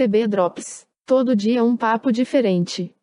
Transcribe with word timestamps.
TB 0.00 0.28
Drops. 0.28 0.86
Todo 1.04 1.36
dia 1.36 1.62
um 1.62 1.76
papo 1.76 2.10
diferente. 2.10 2.96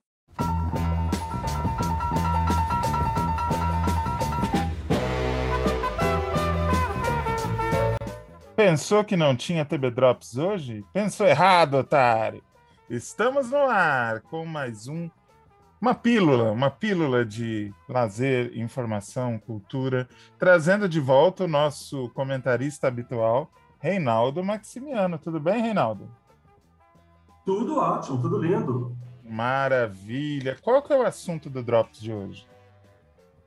Pensou 8.56 9.04
que 9.04 9.16
não 9.16 9.36
tinha 9.36 9.64
TB 9.64 9.92
Drops 9.92 10.40
hoje? 10.40 10.84
Pensou 10.92 11.28
errado, 11.28 11.76
otário. 11.76 12.44
Estamos 12.90 13.52
no 13.52 13.70
ar 13.70 14.22
com 14.22 14.44
mais 14.44 14.88
um 14.88 15.08
uma 15.80 15.94
pílula, 15.94 16.52
uma 16.52 16.72
pílula 16.72 17.24
de 17.24 17.72
lazer, 17.88 18.58
informação, 18.58 19.38
cultura, 19.38 20.10
trazendo 20.40 20.90
de 20.90 21.00
volta 21.00 21.44
o 21.44 21.48
nosso 21.48 22.10
comentarista 22.16 22.88
habitual, 22.88 23.52
Reinaldo 23.80 24.44
Maximiano. 24.44 25.20
Tudo 25.20 25.40
bem, 25.40 25.62
Reinaldo? 25.62 26.10
Tudo 27.48 27.78
ótimo, 27.78 28.22
tudo 28.22 28.40
lindo. 28.40 28.94
Maravilha. 29.24 30.58
Qual 30.62 30.82
que 30.82 30.92
é 30.92 30.98
o 30.98 31.04
assunto 31.04 31.50
do 31.50 31.64
Drops 31.64 31.98
de 31.98 32.12
hoje? 32.12 32.46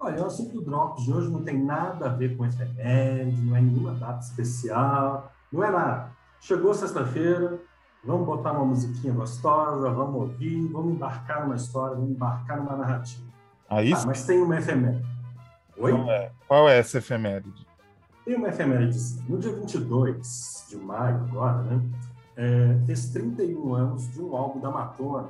Olha, 0.01 0.23
o 0.23 0.25
assunto 0.25 0.55
do 0.55 0.63
Drops 0.63 1.05
de 1.05 1.13
hoje 1.13 1.29
não 1.29 1.43
tem 1.43 1.63
nada 1.63 2.07
a 2.07 2.09
ver 2.09 2.35
com 2.35 2.47
efeméride, 2.47 3.39
não 3.43 3.55
é 3.55 3.61
nenhuma 3.61 3.93
data 3.93 4.21
especial, 4.21 5.31
não 5.53 5.63
é 5.63 5.71
nada. 5.71 6.13
Chegou 6.41 6.73
sexta-feira, 6.73 7.61
vamos 8.03 8.25
botar 8.25 8.53
uma 8.53 8.65
musiquinha 8.65 9.13
gostosa, 9.13 9.91
vamos 9.91 10.15
ouvir, 10.15 10.67
vamos 10.69 10.95
embarcar 10.95 11.43
numa 11.43 11.57
história, 11.57 11.95
vamos 11.95 12.13
embarcar 12.13 12.57
numa 12.57 12.77
narrativa. 12.77 13.29
Ah, 13.69 13.83
isso? 13.83 14.05
Ah, 14.05 14.07
mas 14.07 14.25
tem 14.25 14.41
uma 14.41 14.57
efeméride. 14.57 15.05
Oi? 15.77 15.93
Qual 15.93 16.11
é, 16.11 16.33
Qual 16.49 16.69
é 16.71 16.79
essa 16.79 16.97
efeméride? 16.97 17.67
Tem 18.25 18.35
uma 18.35 18.49
efeméride. 18.49 18.99
No 19.29 19.37
dia 19.37 19.53
22 19.53 20.69
de 20.71 20.77
maio, 20.79 21.17
agora, 21.17 21.63
né? 21.65 21.83
É, 22.37 22.79
fez 22.87 23.11
31 23.11 23.75
anos 23.75 24.11
de 24.13 24.23
um 24.23 24.35
álbum 24.37 24.61
da 24.61 24.71
Madonna, 24.71 25.29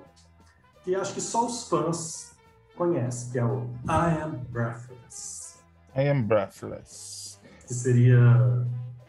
que 0.84 0.95
acho 0.95 1.14
que 1.14 1.20
só 1.20 1.46
os 1.46 1.68
fãs 1.68 2.37
conhecem, 2.76 3.32
que 3.32 3.38
é 3.38 3.45
o 3.45 3.62
I 3.88 4.23
Am 4.23 4.37
Breathless. 4.51 5.59
I 5.96 6.09
Am 6.09 6.23
Breathless. 6.23 7.40
Que 7.66 7.74
seria 7.74 8.18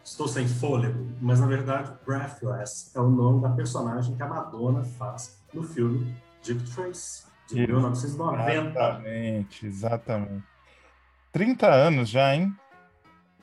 Estou 0.04 0.28
Sem 0.28 0.46
Fôlego, 0.46 1.06
mas 1.20 1.40
na 1.40 1.46
verdade 1.46 1.92
Breathless 2.04 2.94
é 2.94 3.00
o 3.00 3.08
nome 3.08 3.40
da 3.40 3.50
personagem 3.50 4.14
que 4.14 4.22
a 4.22 4.28
Madonna 4.28 4.84
faz 4.84 5.40
no 5.54 5.62
filme 5.62 6.14
Dick 6.42 6.62
Tracy, 6.70 7.24
de 7.48 7.66
1990. 7.66 8.68
Exatamente, 8.70 9.66
exatamente. 9.66 10.44
30 11.32 11.66
anos 11.66 12.08
já, 12.08 12.34
hein? 12.34 12.54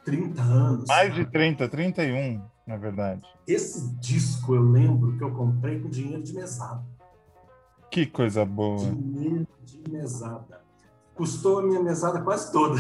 30 0.06 0.42
anos. 0.42 0.86
Mais 0.88 1.14
de 1.14 1.26
30, 1.26 1.68
31, 1.68 2.42
na 2.70 2.78
verdade. 2.78 3.24
Esse 3.48 3.96
disco 3.96 4.54
eu 4.54 4.62
lembro 4.62 5.18
que 5.18 5.24
eu 5.24 5.32
comprei 5.32 5.80
com 5.80 5.90
dinheiro 5.90 6.22
de 6.22 6.36
mesada. 6.36 6.84
Que 7.90 8.06
coisa 8.06 8.46
boa. 8.46 8.78
Dinheiro 8.78 9.48
de 9.66 9.90
mesada. 9.90 10.62
Custou 11.16 11.58
a 11.58 11.64
minha 11.64 11.82
mesada 11.82 12.22
quase 12.22 12.52
toda. 12.52 12.80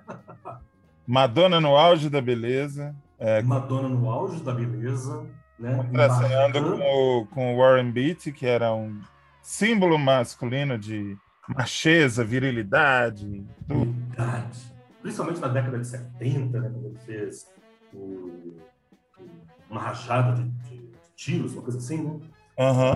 Madonna 1.06 1.60
no 1.60 1.76
auge 1.76 2.08
da 2.08 2.22
beleza. 2.22 2.96
É, 3.18 3.42
Madonna 3.42 3.86
no 3.86 4.10
auge 4.10 4.42
da 4.42 4.54
beleza. 4.54 5.26
Né? 5.58 5.76
Contracenando 5.76 6.62
com 6.62 6.80
o, 6.80 7.26
com 7.26 7.54
o 7.54 7.58
Warren 7.58 7.92
Beatty, 7.92 8.32
que 8.32 8.46
era 8.46 8.74
um 8.74 8.98
símbolo 9.42 9.98
masculino 9.98 10.78
de 10.78 11.18
macheza, 11.46 12.24
virilidade. 12.24 13.44
Virilidade. 13.68 14.74
Principalmente 15.02 15.40
na 15.40 15.48
década 15.48 15.78
de 15.78 15.86
70, 15.86 16.60
né, 16.60 16.70
quando 16.70 16.86
ele 16.86 16.98
fez 17.04 17.46
o, 17.92 18.56
uma 19.70 19.80
rajada 19.80 20.32
de, 20.34 20.42
de, 20.42 20.78
de, 20.78 20.98
tiros, 21.14 21.52
uma 21.52 21.62
coisa 21.62 21.78
assim, 21.78 22.02
né? 22.02 22.20
Uhum. 22.58 22.94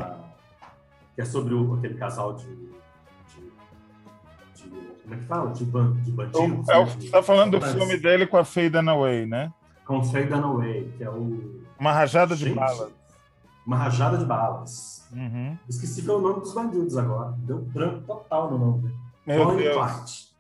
Que 1.15 1.21
é 1.21 1.25
sobre 1.25 1.55
o, 1.55 1.75
aquele 1.75 1.95
casal 1.95 2.35
de, 2.35 2.47
de, 2.47 2.73
Como 5.03 5.15
é 5.15 5.17
que 5.17 5.25
fala? 5.25 5.51
De, 5.53 5.65
ban, 5.65 5.93
de 6.03 6.11
bandidos. 6.13 6.69
É, 6.69 6.85
você 6.85 6.99
está 7.07 7.23
falando 7.23 7.59
do 7.59 7.67
filme 7.67 7.97
dele 7.97 8.27
com 8.27 8.37
a 8.37 8.45
Faye 8.45 8.71
Dunaway, 8.71 9.27
né? 9.27 9.53
Com 9.85 10.03
Faye 10.05 10.27
Dunaway, 10.27 10.93
que 10.97 11.05
é 11.05 11.11
o. 11.11 11.65
Uma 11.79 11.93
rajada 11.93 12.37
Gente, 12.37 12.51
de 12.51 12.55
balas. 12.55 12.91
Uma 13.67 13.77
rajada 13.77 14.19
de 14.19 14.25
balas. 14.25 15.09
Uhum. 15.13 15.59
Esqueci 15.69 16.03
que 16.03 16.11
é 16.11 16.13
o 16.13 16.21
nome 16.21 16.41
dos 16.41 16.55
bandidos 16.55 16.97
agora. 16.97 17.35
Deu 17.39 17.59
branco 17.59 18.03
total 18.07 18.51
no 18.51 18.59
nome. 18.59 18.95
Meu 19.27 19.45
Bonnie 19.45 19.65
Deus. 19.65 19.77
Clyde. 19.77 20.31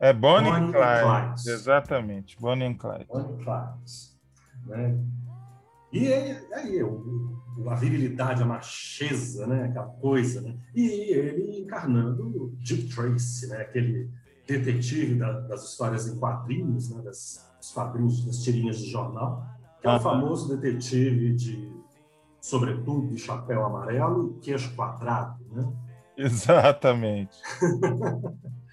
É 0.00 0.12
Bonnie, 0.12 0.50
Bonnie 0.50 0.72
Clyde. 0.72 1.02
Clyde. 1.02 1.50
Exatamente, 1.50 2.36
Bonnie 2.40 2.64
and 2.64 2.74
Clyde. 2.74 3.06
Bonnie 3.08 3.44
Clyde. 3.44 4.17
Né? 4.68 4.98
E 5.92 6.12
aí, 6.12 6.38
aí 6.52 6.82
o, 6.82 7.40
a 7.68 7.74
virilidade, 7.74 8.42
a 8.42 8.46
macheza, 8.46 9.46
né? 9.46 9.64
aquela 9.64 9.86
coisa. 9.86 10.40
Né? 10.40 10.56
E 10.74 10.86
ele 10.86 11.60
encarnando 11.60 12.54
Dick 12.58 12.94
Tracy, 12.94 13.48
né? 13.48 13.62
aquele 13.62 14.10
detetive 14.46 15.14
da, 15.14 15.40
das 15.40 15.64
histórias 15.64 16.06
em 16.06 16.18
quadrinhos, 16.18 16.90
né? 16.90 17.02
das, 17.02 17.50
dos 17.58 17.72
quadrinhos, 17.72 18.24
das 18.24 18.38
tirinhas 18.42 18.78
de 18.78 18.90
jornal, 18.90 19.44
que 19.80 19.86
é 19.86 19.90
o 19.90 19.94
Aham. 19.94 20.00
famoso 20.00 20.56
detetive 20.56 21.34
de 21.34 21.78
sobretudo 22.40 23.08
de 23.08 23.18
chapéu 23.18 23.64
amarelo 23.64 24.36
e 24.36 24.40
queixo 24.40 24.74
quadrado. 24.74 25.38
Né? 25.50 25.72
Exatamente. 26.16 27.36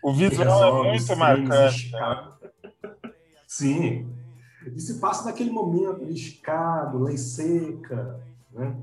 o 0.04 0.14
visual 0.14 0.86
é 0.86 0.90
muito 0.92 1.18
marcante. 1.18 1.92
né? 1.92 2.32
Sim. 3.48 4.10
E 4.74 4.80
se 4.80 5.00
passa 5.00 5.26
naquele 5.26 5.50
momento 5.52 6.04
ali, 6.04 6.16
Chicago, 6.18 6.98
lei 7.00 7.18
seca, 7.18 8.20
né? 8.52 8.76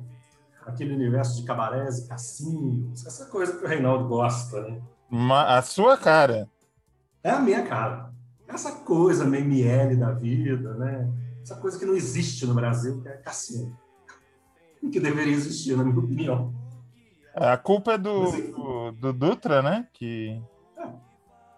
aquele 0.64 0.94
universo 0.94 1.40
de 1.40 1.44
cabarés 1.46 1.98
e 2.00 2.08
cassinos, 2.08 3.04
essa 3.04 3.26
coisa 3.26 3.56
que 3.58 3.64
o 3.64 3.68
Reinaldo 3.68 4.06
gosta, 4.06 4.60
né? 4.62 4.80
Ma- 5.10 5.56
A 5.58 5.62
sua 5.62 5.96
cara. 5.98 6.48
É 7.24 7.30
a 7.30 7.40
minha 7.40 7.66
cara. 7.66 8.12
Essa 8.46 8.70
coisa 8.72 9.24
meio 9.24 9.44
miele 9.44 9.96
da 9.96 10.12
vida, 10.12 10.74
né? 10.74 11.10
Essa 11.42 11.56
coisa 11.56 11.78
que 11.78 11.84
não 11.84 11.94
existe 11.96 12.46
no 12.46 12.54
Brasil, 12.54 13.00
que 13.02 13.08
é 13.08 13.12
cassino. 13.16 13.76
E 14.80 14.88
que 14.88 15.00
deveria 15.00 15.32
existir, 15.32 15.76
na 15.76 15.82
minha 15.84 15.98
opinião. 15.98 16.54
A 17.34 17.56
culpa 17.56 17.94
é 17.94 17.98
do, 17.98 18.28
enfim. 18.28 18.52
do, 18.52 18.92
do 18.92 19.12
Dutra, 19.12 19.62
né? 19.62 19.88
Que 19.92 20.40
É. 20.78 20.86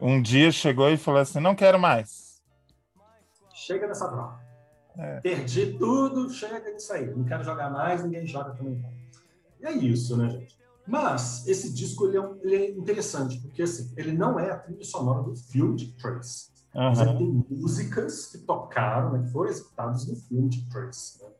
um 0.00 0.22
dia 0.22 0.50
chegou 0.50 0.88
e 0.88 0.96
falou 0.96 1.20
assim: 1.20 1.40
não 1.40 1.54
quero 1.54 1.78
mais. 1.78 2.33
Chega 3.54 3.86
dessa 3.86 4.08
droga. 4.08 4.38
É. 4.96 5.20
Perdi 5.20 5.76
tudo, 5.78 6.28
chega 6.30 6.60
disso 6.72 6.92
aí. 6.92 7.06
Não 7.14 7.24
quero 7.24 7.42
jogar 7.42 7.70
mais, 7.70 8.02
ninguém 8.04 8.26
joga 8.26 8.50
também. 8.52 8.84
E 9.60 9.66
é 9.66 9.72
isso, 9.72 10.16
né, 10.16 10.28
gente? 10.28 10.58
Mas 10.86 11.46
esse 11.48 11.72
disco 11.72 12.06
ele 12.06 12.16
é, 12.18 12.20
um- 12.20 12.36
ele 12.42 12.54
é 12.56 12.70
interessante, 12.72 13.40
porque 13.40 13.62
assim, 13.62 13.92
ele 13.96 14.12
não 14.12 14.38
é 14.38 14.50
a 14.50 14.58
trilha 14.58 14.84
sonora 14.84 15.22
do 15.22 15.34
filme 15.34 15.76
de 15.76 15.92
Trace. 15.96 16.52
Aham. 16.76 17.02
ele 17.02 17.18
tem 17.18 17.46
músicas 17.56 18.26
que 18.26 18.38
tocaram, 18.38 19.12
né, 19.12 19.22
que 19.22 19.30
foram 19.30 19.48
executadas 19.48 20.06
no 20.08 20.16
filme 20.16 20.48
de 20.48 20.68
Trace. 20.68 21.22
né? 21.22 21.30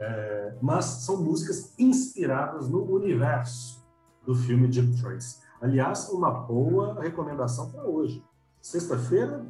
É, 0.00 0.56
mas 0.62 0.84
são 0.84 1.22
músicas 1.22 1.74
inspiradas 1.78 2.68
no 2.68 2.84
universo 2.92 3.84
do 4.24 4.34
filme 4.34 4.68
de 4.68 5.00
Trace. 5.00 5.40
Aliás, 5.60 6.08
uma 6.08 6.30
boa 6.30 7.00
recomendação 7.00 7.70
para 7.70 7.84
hoje. 7.84 8.24
Sexta-feira, 8.60 9.44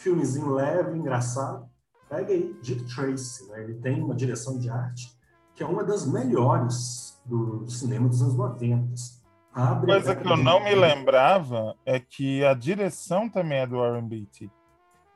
filmezinho 0.00 0.50
leve, 0.52 0.96
engraçado. 0.98 1.68
Pega 2.08 2.32
aí 2.32 2.56
Dick 2.62 2.84
Tracy. 2.92 3.48
Né? 3.48 3.64
Ele 3.64 3.74
tem 3.74 4.02
uma 4.02 4.14
direção 4.14 4.58
de 4.58 4.68
arte 4.68 5.18
que 5.54 5.62
é 5.62 5.66
uma 5.66 5.84
das 5.84 6.06
melhores 6.06 7.20
do, 7.24 7.68
cinema 7.68 8.08
dos 8.08 8.22
anos 8.22 8.34
90. 8.34 8.94
Abre 9.52 9.92
a 9.92 9.94
Coisa 9.96 10.16
que 10.16 10.26
eu 10.26 10.36
de 10.36 10.42
não 10.42 10.60
me 10.60 10.74
90. 10.74 10.80
lembrava 10.80 11.76
é 11.84 12.00
que 12.00 12.44
a 12.44 12.54
direção 12.54 13.28
também 13.28 13.58
é 13.58 13.66
do 13.66 13.76
Warren 13.76 14.08
Beatty. 14.08 14.50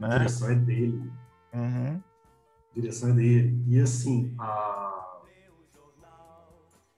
A 0.00 0.08
Né? 0.08 0.18
direção 0.18 0.50
é 0.50 0.54
dele. 0.54 1.12
Uhum. 1.54 2.02
A 2.70 2.74
direção 2.74 3.08
é 3.10 3.12
dele. 3.12 3.64
E 3.68 3.80
assim, 3.80 4.34
a... 4.38 5.18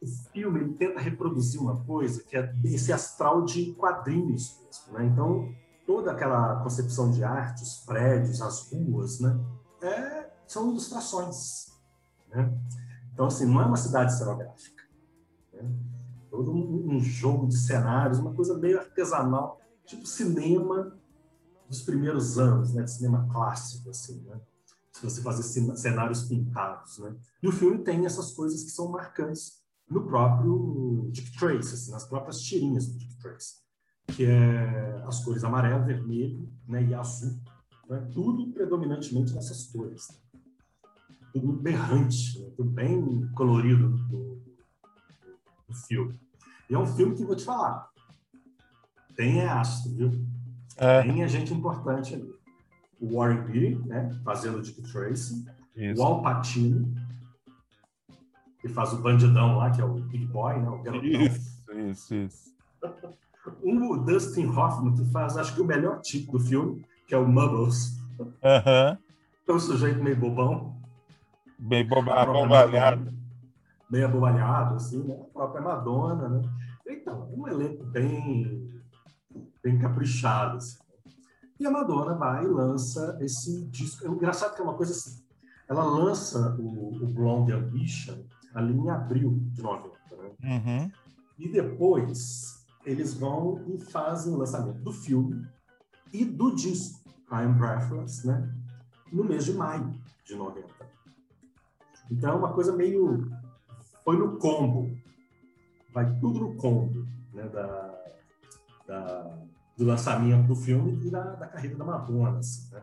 o 0.03 0.07
filme 0.33 0.61
ele 0.61 0.73
tenta 0.75 0.99
reproduzir 0.99 1.61
uma 1.61 1.77
coisa 1.85 2.25
que 2.25 2.37
é 2.37 2.53
esse 2.65 2.93
astral 2.93 3.45
de 3.45 3.73
quadrinhos 3.75 4.59
mesmo, 4.65 4.93
né? 4.99 5.05
Então, 5.05 5.55
toda 5.87 6.11
aquela 6.13 6.63
concepção 6.63 7.11
de 7.11 7.23
arte, 7.23 7.63
os 7.63 7.77
prédios, 7.87 8.43
as 8.43 8.71
ruas, 8.71 9.21
né? 9.21 9.39
É, 9.81 10.31
são 10.47 10.71
ilustrações, 10.71 11.67
né? 12.29 12.53
Então, 13.13 13.27
assim, 13.27 13.47
não 13.47 13.61
é 13.61 13.65
uma 13.65 13.77
cidade 13.77 14.17
cenográfica. 14.17 14.83
Né? 15.53 15.71
Todo 16.31 16.53
um, 16.53 16.97
um 16.97 17.01
jogo 17.01 17.47
de 17.47 17.57
cenários, 17.57 18.19
uma 18.19 18.35
coisa 18.35 18.59
meio 18.59 18.79
artesanal, 18.79 19.61
tipo 19.87 20.07
cinema 20.07 20.99
dos 21.69 21.83
primeiros 21.83 22.39
anos, 22.39 22.75
né? 22.75 22.87
Cinema 22.87 23.29
clássico, 23.33 23.89
assim, 23.91 24.21
né? 24.23 24.41
se 24.93 25.03
você 25.03 25.21
fazer 25.21 25.43
cen- 25.43 25.77
cenários 25.77 26.23
pintados, 26.23 26.99
né? 26.99 27.15
E 27.43 27.49
o 27.49 27.53
filme 27.53 27.85
tem 27.85 28.07
essas 28.07 28.33
coisas 28.33 28.63
que 28.65 28.71
são 28.71 28.89
marcantes 28.89 29.63
no 29.89 30.05
próprio 30.07 31.09
Dick 31.13 31.39
Tracy, 31.39 31.75
assim, 31.75 31.91
nas 31.91 32.05
próprias 32.05 32.41
tirinhas 32.41 32.87
do 32.87 32.99
Dick 32.99 33.15
Tracy, 33.19 33.57
que 34.09 34.25
é 34.25 35.03
as 35.07 35.23
cores 35.25 35.45
amarelo, 35.45 35.85
vermelho, 35.85 36.49
né, 36.67 36.83
e 36.83 36.95
azul, 36.95 37.39
né? 37.89 38.09
Tudo 38.13 38.53
predominantemente 38.53 39.33
nessas 39.35 39.67
cores. 39.67 40.09
Tudo 41.33 41.53
berrante, 41.53 42.41
né? 42.41 42.51
tudo 42.57 42.71
bem 42.71 43.29
colorido 43.35 43.89
do, 43.89 44.43
do 45.69 45.75
filme. 45.87 46.19
E 46.69 46.75
é 46.75 46.79
um 46.79 46.87
filme 46.87 47.15
que 47.15 47.25
vou 47.25 47.37
te 47.37 47.45
falar. 47.45 47.91
Tem 49.15 49.41
é 49.41 49.49
astro, 49.49 49.93
viu? 49.95 50.27
É, 50.77 51.03
Tem 51.03 51.23
a 51.23 51.27
gente 51.27 51.53
importante 51.53 52.15
ali. 52.15 52.35
O 53.01 53.17
Warren 53.17 53.43
Beatty, 53.43 53.89
né? 53.89 54.19
Fazendo 54.25 54.59
o 54.59 54.63
Dick 54.63 54.83
Tracy. 54.91 55.45
isso. 55.77 56.01
O 56.01 56.05
Al 56.05 56.23
Pacino, 56.23 56.95
que 58.61 58.69
faz 58.69 58.93
o 58.93 59.03
bandidão 59.03 59.57
lá, 59.57 59.71
que 59.71 59.81
é 59.81 59.85
o 59.85 59.95
Big 59.95 60.27
Boy, 60.27 60.59
né? 60.59 60.69
O 60.69 60.83
garotão. 60.83 61.09
Isso, 61.09 61.73
isso, 61.73 62.15
isso. 62.15 62.57
O 63.63 63.97
Dustin 63.99 64.47
Hoffman, 64.47 64.95
que 64.95 65.05
faz, 65.11 65.37
acho 65.37 65.55
que 65.55 65.61
o 65.61 65.65
melhor 65.65 66.01
tipo 66.01 66.33
do 66.33 66.41
filme, 66.41 66.85
que 67.07 67.15
é 67.15 67.19
o 67.19 67.27
Mubbles. 67.27 67.99
Aham. 68.43 68.99
É 69.49 69.53
um 69.53 69.61
sujeito 69.61 70.03
meio 70.03 70.17
bobão. 70.17 70.77
Boba, 71.59 72.03
própria 72.03 72.23
abobalhado. 72.23 73.15
Meio 73.91 74.07
abobalhado, 74.07 74.75
assim, 74.75 75.03
né? 75.05 75.15
A 75.15 75.25
própria 75.33 75.63
Madonna, 75.63 76.29
né? 76.29 76.43
Então, 76.89 77.29
um 77.33 77.47
elenco 77.47 77.85
bem, 77.85 78.83
bem 79.63 79.79
caprichado, 79.79 80.57
assim. 80.57 80.79
E 81.59 81.67
a 81.67 81.71
Madonna 81.71 82.15
vai 82.15 82.45
e 82.45 82.49
lança 82.49 83.17
esse 83.21 83.65
disco. 83.67 84.07
É 84.07 84.11
engraçado 84.11 84.55
que 84.55 84.61
é 84.61 84.65
uma 84.65 84.75
coisa 84.75 84.93
assim. 84.93 85.25
Ela 85.69 85.85
lança 85.85 86.57
o, 86.59 87.03
o 87.03 87.07
Blonde 87.07 87.53
Ambition 87.53 88.19
ali 88.55 88.75
em 88.75 88.91
abril 88.91 89.39
de 89.53 89.63
90, 89.63 89.89
né? 90.17 90.31
Uhum. 90.45 90.91
E 91.39 91.49
depois 91.49 92.56
eles 92.87 93.15
vão 93.15 93.61
e 93.67 93.79
fazem 93.79 94.33
o 94.33 94.37
lançamento 94.37 94.79
do 94.81 94.93
filme 94.93 95.45
e 96.13 96.25
do 96.25 96.55
disco 96.55 97.01
I'm 97.31 97.53
Breathless, 97.59 98.25
né? 98.25 98.55
No 99.13 99.25
mês 99.25 99.45
de 99.45 99.53
maio 99.53 99.93
de 100.25 100.37
90. 100.37 100.69
Então 102.11 102.31
é 102.31 102.35
uma 102.35 102.53
coisa 102.53 102.73
meio. 102.75 103.29
Foi 104.05 104.17
no 104.17 104.39
combo. 104.39 104.97
Vai 105.93 106.17
tudo 106.21 106.39
no 106.41 106.55
combo, 106.55 107.05
né? 107.35 107.49
Da, 107.49 108.05
da- 108.87 109.39
do 109.77 109.85
lançamento 109.85 110.47
do 110.47 110.55
filme 110.57 111.07
e 111.07 111.11
da, 111.11 111.35
da 111.35 111.47
carreira 111.49 111.77
da 111.77 111.85
Madonna, 111.85 112.39
assim, 112.39 112.73
né? 112.73 112.81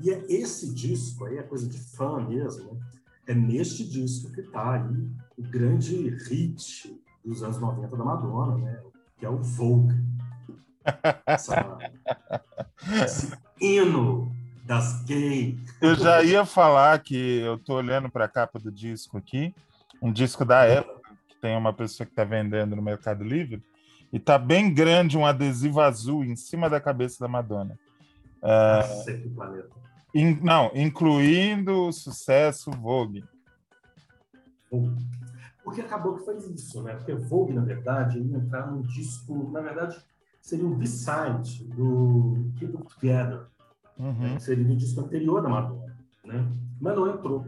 E 0.00 0.10
é 0.10 0.24
esse 0.32 0.72
disco 0.72 1.24
aí, 1.24 1.38
é 1.38 1.42
coisa 1.42 1.66
de 1.68 1.78
fã 1.78 2.20
mesmo, 2.26 2.72
né? 2.74 2.80
É 3.26 3.34
neste 3.34 3.84
disco 3.88 4.30
que 4.32 4.42
tá 4.42 4.74
aí 4.74 5.10
o 5.36 5.42
grande 5.42 6.08
hit 6.08 7.02
dos 7.24 7.42
anos 7.42 7.58
90 7.58 7.96
da 7.96 8.04
Madonna, 8.04 8.56
né? 8.58 8.82
Que 9.20 9.26
é 9.26 9.28
o 9.28 9.36
Vogue. 9.42 9.94
Essa- 11.26 11.78
esse 13.04 13.30
hino 13.60 14.34
das 14.64 15.02
gays. 15.04 15.58
Eu 15.80 15.94
já 15.94 16.22
ia 16.22 16.44
falar 16.46 16.98
que 17.00 17.40
eu 17.40 17.58
tô 17.58 17.74
olhando 17.74 18.10
para 18.10 18.24
a 18.24 18.28
capa 18.28 18.58
do 18.58 18.72
disco 18.72 19.18
aqui, 19.18 19.54
um 20.00 20.10
disco 20.10 20.44
da 20.44 20.64
época, 20.64 21.10
que 21.28 21.36
tem 21.40 21.56
uma 21.56 21.72
pessoa 21.72 22.06
que 22.06 22.12
está 22.12 22.24
vendendo 22.24 22.74
no 22.74 22.82
Mercado 22.82 23.22
Livre, 23.22 23.62
e 24.12 24.18
tá 24.18 24.38
bem 24.38 24.72
grande 24.72 25.18
um 25.18 25.26
adesivo 25.26 25.80
azul 25.80 26.24
em 26.24 26.34
cima 26.34 26.68
da 26.70 26.80
cabeça 26.80 27.18
da 27.20 27.28
Madonna. 27.28 27.78
Do 28.40 29.30
planeta. 29.34 29.68
In- 30.14 30.40
não, 30.42 30.70
incluindo 30.74 31.88
o 31.88 31.92
sucesso 31.92 32.70
Vogue. 32.70 33.22
Vogue. 34.70 34.96
Porque 35.64 35.80
acabou 35.80 36.16
que 36.16 36.24
foi 36.24 36.36
isso, 36.38 36.82
né? 36.82 36.94
Porque 36.94 37.14
Vogue, 37.14 37.52
na 37.52 37.62
verdade, 37.62 38.18
ia 38.18 38.36
entrar 38.36 38.70
num 38.70 38.82
disco, 38.82 39.50
na 39.52 39.60
verdade, 39.60 39.96
seria 40.40 40.66
um 40.66 40.74
B-side 40.74 41.64
do 41.64 42.50
Keep 42.58 42.76
It 42.76 42.94
Together, 42.94 43.46
Uhum. 43.98 44.12
né? 44.14 44.36
que 44.36 44.42
seria 44.42 44.64
o 44.66 44.76
disco 44.76 45.00
anterior 45.02 45.42
da 45.42 45.48
Madonna, 45.50 45.94
né? 46.24 46.50
Mas 46.80 46.96
não 46.96 47.06
entrou. 47.08 47.46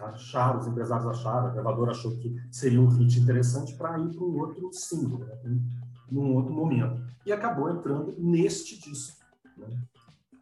Acharam, 0.00 0.60
os 0.60 0.68
empresários 0.68 1.08
acharam, 1.08 1.48
a 1.48 1.50
gravadora 1.50 1.90
achou 1.90 2.16
que 2.16 2.36
seria 2.52 2.80
um 2.80 2.86
hit 2.86 3.18
interessante 3.18 3.74
para 3.74 3.98
ir 3.98 4.14
para 4.14 4.24
um 4.24 4.38
outro 4.38 4.72
single, 4.72 5.18
né? 5.18 5.60
num 6.08 6.34
outro 6.36 6.54
momento. 6.54 7.02
E 7.26 7.32
acabou 7.32 7.68
entrando 7.68 8.14
neste 8.16 8.80
disco. 8.80 9.18
Né? 9.56 9.66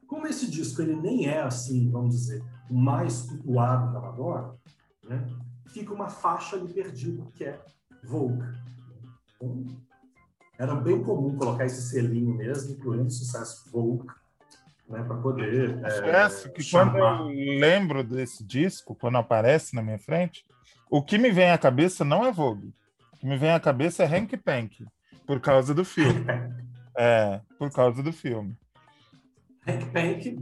Como 0.07 0.27
esse 0.27 0.51
disco 0.51 0.83
ele 0.83 0.95
nem 0.95 1.27
é 1.27 1.41
assim, 1.41 1.91
vamos 1.91 2.15
dizer, 2.15 2.45
o 2.71 2.75
mais 2.77 3.23
cultuado 3.23 3.93
da 3.95 4.01
Madonna, 4.01 4.55
né? 5.03 5.27
Fica 5.79 5.93
uma 5.93 6.09
faixa 6.09 6.57
ali 6.57 6.73
perdida, 6.73 7.23
que 7.35 7.45
é 7.45 7.61
Vogue. 8.03 8.45
Então, 9.35 9.67
era 10.59 10.75
bem 10.75 11.03
comum 11.03 11.37
colocar 11.37 11.67
esse 11.67 11.83
selinho 11.91 12.35
mesmo, 12.35 12.73
incluindo 12.73 13.07
o 13.07 13.11
sucesso 13.11 13.71
Vogue, 13.71 14.07
né, 14.89 15.03
para 15.03 15.17
poder 15.17 15.79
é, 15.85 16.01
Confesso 16.01 16.53
que 16.53 16.71
quando 16.71 16.93
chamar. 16.93 17.21
eu 17.21 17.27
lembro 17.59 18.03
desse 18.03 18.43
disco, 18.43 18.95
quando 18.95 19.19
aparece 19.19 19.75
na 19.75 19.83
minha 19.83 19.99
frente, 19.99 20.45
o 20.89 21.03
que 21.03 21.19
me 21.19 21.31
vem 21.31 21.51
à 21.51 21.59
cabeça 21.59 22.05
não 22.05 22.25
é 22.25 22.33
Vogue. 22.33 22.73
O 23.13 23.17
que 23.19 23.27
me 23.27 23.37
vem 23.37 23.51
à 23.51 23.61
cabeça 23.61 24.03
é 24.03 24.07
Hank 24.07 24.35
Pank, 24.39 24.87
por 25.27 25.41
causa 25.41 25.75
do 25.75 25.85
filme. 25.85 26.25
É, 26.99 27.43
por 27.59 27.71
causa 27.71 28.03
do 28.03 28.11
filme. 28.11 28.57
Hank 29.69 29.85
Pank 29.93 30.39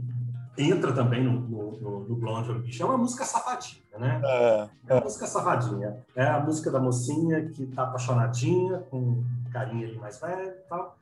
entra 0.57 0.93
também 0.93 1.21
no, 1.21 1.41
no, 1.41 1.71
no, 1.81 2.07
no 2.07 2.15
Blonde 2.15 2.49
Ambition. 2.49 2.85
É 2.85 2.89
uma 2.91 2.97
música 2.97 3.25
safadinha, 3.25 3.81
né? 3.99 4.21
É, 4.23 4.69
É 4.87 4.93
uma 4.95 5.01
música 5.01 5.25
safadinha. 5.27 5.97
É 6.15 6.25
a 6.27 6.39
música 6.39 6.71
da 6.71 6.79
mocinha 6.79 7.49
que 7.49 7.65
tá 7.67 7.83
apaixonadinha, 7.83 8.79
com 8.89 9.23
carinha 9.51 9.87
ali 9.87 9.97
mais 9.97 10.19
velho 10.19 10.49
e 10.49 10.69
tal. 10.69 10.97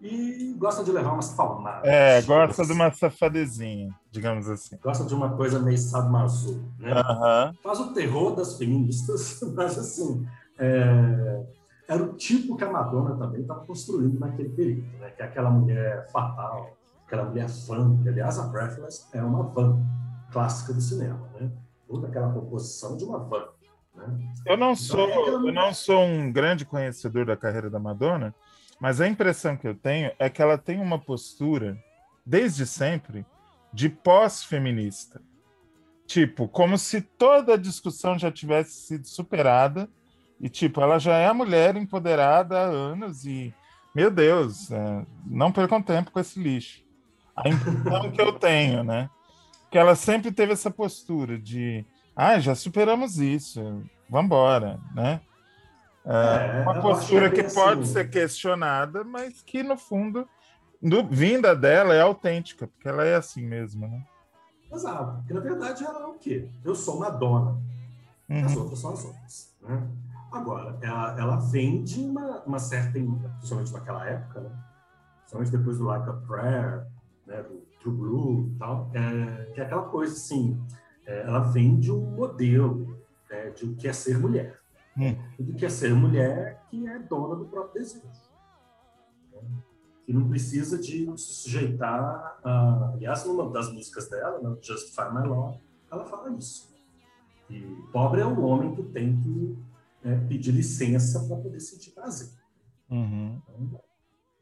E 0.00 0.54
gosta 0.58 0.84
de 0.84 0.92
levar 0.92 1.12
umas 1.14 1.30
palmadas. 1.30 1.84
é, 1.84 2.20
gosta 2.22 2.64
de 2.66 2.72
uma 2.72 2.90
safadezinha, 2.92 3.90
digamos 4.12 4.46
assim. 4.48 4.76
Gosta 4.82 5.04
de 5.04 5.14
uma 5.14 5.30
coisa 5.34 5.58
meio 5.58 5.78
sadomaso, 5.78 6.62
né? 6.78 6.92
Aham. 6.92 7.54
Faz 7.62 7.80
o 7.80 7.94
terror 7.94 8.34
das 8.36 8.58
feministas, 8.58 9.40
mas 9.56 9.78
assim, 9.78 10.26
é, 10.58 11.42
era 11.88 12.02
o 12.02 12.12
tipo 12.12 12.56
que 12.56 12.64
a 12.64 12.70
Madonna 12.70 13.16
também 13.16 13.40
estava 13.40 13.64
construindo 13.64 14.18
naquele 14.20 14.50
período, 14.50 14.86
né? 14.98 15.08
Que 15.10 15.22
é 15.22 15.24
aquela 15.24 15.48
mulher 15.48 16.06
fatal, 16.12 16.76
aquela 17.06 17.24
mulher 17.24 17.48
fã, 17.48 17.96
aliás 18.06 18.38
a 18.38 18.42
Breathless 18.48 19.08
é 19.14 19.22
uma 19.22 19.44
van 19.44 19.82
clássica 20.30 20.74
do 20.74 20.80
cinema, 20.80 21.26
né? 21.40 21.50
Toda 21.86 22.08
aquela 22.08 22.32
composição 22.32 22.96
de 22.96 23.04
uma 23.04 23.18
van, 23.18 23.48
né? 23.94 24.18
Eu 24.44 24.56
não 24.56 24.74
sou, 24.74 25.08
eu 25.08 25.52
não 25.52 25.72
sou 25.72 26.02
um 26.02 26.32
grande 26.32 26.64
conhecedor 26.64 27.24
da 27.24 27.36
carreira 27.36 27.70
da 27.70 27.78
Madonna, 27.78 28.34
mas 28.80 29.00
a 29.00 29.08
impressão 29.08 29.56
que 29.56 29.66
eu 29.66 29.74
tenho 29.74 30.12
é 30.18 30.28
que 30.28 30.42
ela 30.42 30.58
tem 30.58 30.80
uma 30.80 30.98
postura, 30.98 31.78
desde 32.24 32.66
sempre, 32.66 33.24
de 33.72 33.88
pós-feminista. 33.88 35.20
Tipo, 36.06 36.46
como 36.46 36.78
se 36.78 37.00
toda 37.00 37.54
a 37.54 37.58
discussão 37.58 38.18
já 38.18 38.30
tivesse 38.30 38.72
sido 38.72 39.06
superada 39.06 39.88
e, 40.40 40.48
tipo, 40.48 40.80
ela 40.80 40.98
já 40.98 41.16
é 41.16 41.26
a 41.26 41.34
mulher 41.34 41.76
empoderada 41.76 42.58
há 42.58 42.62
anos 42.62 43.24
e, 43.24 43.52
meu 43.94 44.10
Deus, 44.10 44.70
é, 44.70 45.06
não 45.24 45.50
percam 45.50 45.82
tempo 45.82 46.10
com 46.10 46.20
esse 46.20 46.40
lixo. 46.40 46.84
A 47.34 47.48
impressão 47.48 48.12
que 48.12 48.20
eu 48.20 48.32
tenho, 48.32 48.84
né? 48.84 49.10
Que 49.76 49.80
ela 49.80 49.94
sempre 49.94 50.32
teve 50.32 50.54
essa 50.54 50.70
postura 50.70 51.38
de, 51.38 51.84
ah, 52.16 52.40
já 52.40 52.54
superamos 52.54 53.18
isso, 53.18 53.84
vambora, 54.08 54.80
né? 54.94 55.20
É, 56.02 56.62
Uma 56.62 56.76
eu 56.76 56.80
postura 56.80 57.30
que 57.30 57.42
é 57.42 57.50
pode 57.50 57.82
assim. 57.82 57.92
ser 57.92 58.08
questionada, 58.08 59.04
mas 59.04 59.42
que 59.42 59.62
no 59.62 59.76
fundo, 59.76 60.26
vinda 61.10 61.54
dela 61.54 61.92
é 61.92 62.00
autêntica, 62.00 62.66
porque 62.66 62.88
ela 62.88 63.04
é 63.04 63.16
assim 63.16 63.44
mesmo, 63.44 63.86
né? 63.86 64.02
Exato. 64.72 65.18
Porque 65.18 65.34
na 65.34 65.40
verdade 65.40 65.84
ela 65.84 66.00
é 66.00 66.06
o 66.06 66.14
quê? 66.14 66.48
Eu 66.64 66.74
sou 66.74 66.98
Madonna. 66.98 67.60
As 68.30 68.56
Uhum. 68.56 68.62
outras 68.62 68.78
são 68.78 68.92
as 68.94 69.04
outras. 69.04 69.54
Né? 69.60 69.88
Agora, 70.32 70.78
ela, 70.80 71.20
ela 71.20 71.36
vem 71.36 71.84
de 71.84 72.00
uma, 72.00 72.40
uma 72.46 72.58
certa, 72.58 72.92
principalmente 72.92 73.74
naquela 73.74 74.06
época, 74.06 74.40
né? 74.40 74.50
principalmente 75.18 75.50
depois 75.50 75.76
do 75.76 75.84
Like 75.84 76.08
a 76.08 76.12
Prayer, 76.14 76.86
né? 77.26 77.42
do 77.42 77.66
True 77.80 77.94
Blue 77.94 78.48
e 78.48 78.58
tal, 78.58 78.90
é, 78.94 79.44
que 79.52 79.60
é 79.60 79.64
aquela 79.64 79.88
coisa 79.88 80.12
assim, 80.12 80.60
é, 81.04 81.22
ela 81.22 81.40
vem 81.40 81.78
de 81.78 81.90
um 81.92 82.00
modelo 82.00 82.98
né? 83.30 83.50
de 83.50 83.64
o 83.64 83.76
que 83.76 83.88
é 83.88 83.92
ser 83.92 84.18
mulher. 84.18 84.60
Hum. 84.96 85.16
E 85.38 85.42
do 85.42 85.54
que 85.54 85.66
é 85.66 85.68
ser 85.68 85.94
mulher 85.94 86.62
que 86.70 86.86
é 86.86 86.98
dona 86.98 87.36
do 87.36 87.44
próprio 87.46 87.82
desejo. 87.82 88.06
né? 89.32 89.40
Que 90.04 90.12
não 90.12 90.28
precisa 90.28 90.78
de 90.78 91.06
se 91.18 91.34
sujeitar 91.34 92.38
a... 92.44 92.92
Aliás, 92.94 93.24
numa 93.26 93.50
das 93.50 93.72
músicas 93.72 94.08
dela, 94.08 94.40
né? 94.40 94.56
Justify 94.62 95.12
My 95.12 95.26
Love, 95.26 95.58
ela 95.90 96.04
fala 96.04 96.30
isso. 96.32 96.74
E 97.50 97.60
pobre 97.92 98.20
é 98.20 98.26
o 98.26 98.40
homem 98.42 98.74
que 98.74 98.82
tem 98.84 99.20
que 99.20 99.58
né, 100.02 100.24
pedir 100.28 100.52
licença 100.52 101.26
para 101.26 101.36
poder 101.36 101.60
sentir 101.60 101.90
prazer. 101.90 102.28
Uhum. 102.90 103.40
Então, 103.58 103.80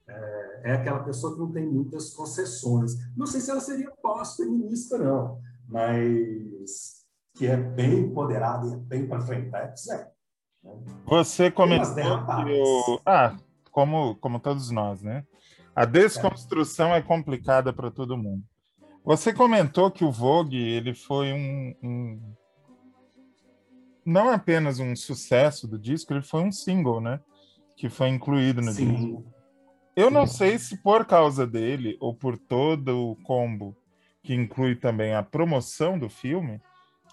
é, 0.08 0.60
é 0.64 0.72
aquela 0.72 1.02
pessoa 1.02 1.34
que 1.34 1.40
não 1.40 1.52
tem 1.52 1.66
muitas 1.66 2.10
concessões. 2.10 2.92
Não 3.16 3.26
sei 3.26 3.40
se 3.40 3.50
ela 3.50 3.60
seria 3.60 3.90
pós-feminista, 4.02 4.98
não, 4.98 5.40
mas 5.68 7.04
que 7.34 7.46
é 7.46 7.56
bem 7.56 8.00
empoderada 8.00 8.66
e 8.66 8.72
é 8.72 8.76
bem 8.76 9.06
para 9.06 9.20
frente, 9.20 9.50
é. 9.54 9.96
né? 9.96 10.08
Você 11.06 11.50
comentou 11.50 11.94
que 11.94 12.62
o... 12.62 13.00
Ah, 13.04 13.36
como, 13.70 14.14
como 14.16 14.38
todos 14.38 14.70
nós, 14.70 15.02
né? 15.02 15.24
A 15.74 15.84
desconstrução 15.84 16.94
é 16.94 17.02
complicada 17.02 17.72
para 17.72 17.90
todo 17.90 18.16
mundo. 18.16 18.44
Você 19.04 19.34
comentou 19.34 19.90
que 19.90 20.04
o 20.04 20.12
Vogue 20.12 20.56
ele 20.56 20.94
foi 20.94 21.32
um, 21.32 21.74
um, 21.82 22.34
não 24.06 24.30
apenas 24.30 24.78
um 24.78 24.94
sucesso 24.94 25.66
do 25.66 25.78
disco, 25.78 26.12
ele 26.12 26.22
foi 26.22 26.42
um 26.42 26.52
single, 26.52 27.00
né? 27.00 27.20
Que 27.76 27.90
foi 27.90 28.08
incluído 28.08 28.62
no 28.62 28.72
Sim. 28.72 28.94
disco. 28.94 29.33
Eu 29.96 30.10
não 30.10 30.26
sei 30.26 30.58
se 30.58 30.76
por 30.76 31.04
causa 31.04 31.46
dele 31.46 31.96
ou 32.00 32.14
por 32.14 32.36
todo 32.36 33.10
o 33.10 33.16
combo 33.16 33.76
que 34.22 34.34
inclui 34.34 34.74
também 34.74 35.14
a 35.14 35.22
promoção 35.22 35.98
do 35.98 36.08
filme, 36.08 36.60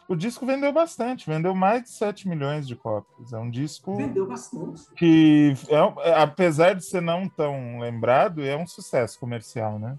o 0.07 0.15
disco 0.15 0.45
vendeu 0.45 0.73
bastante, 0.73 1.29
vendeu 1.29 1.53
mais 1.53 1.83
de 1.83 1.89
7 1.89 2.27
milhões 2.27 2.67
de 2.67 2.75
cópias. 2.75 3.31
É 3.33 3.37
um 3.37 3.49
disco 3.49 3.95
Vendeu 3.95 4.27
bastante. 4.27 4.83
que, 4.95 5.53
é- 5.69 6.09
é- 6.09 6.21
apesar 6.21 6.73
de 6.73 6.83
ser 6.83 7.01
não 7.01 7.29
tão 7.29 7.79
lembrado, 7.79 8.41
é 8.43 8.55
um 8.57 8.65
sucesso 8.65 9.19
comercial, 9.19 9.77
né? 9.77 9.97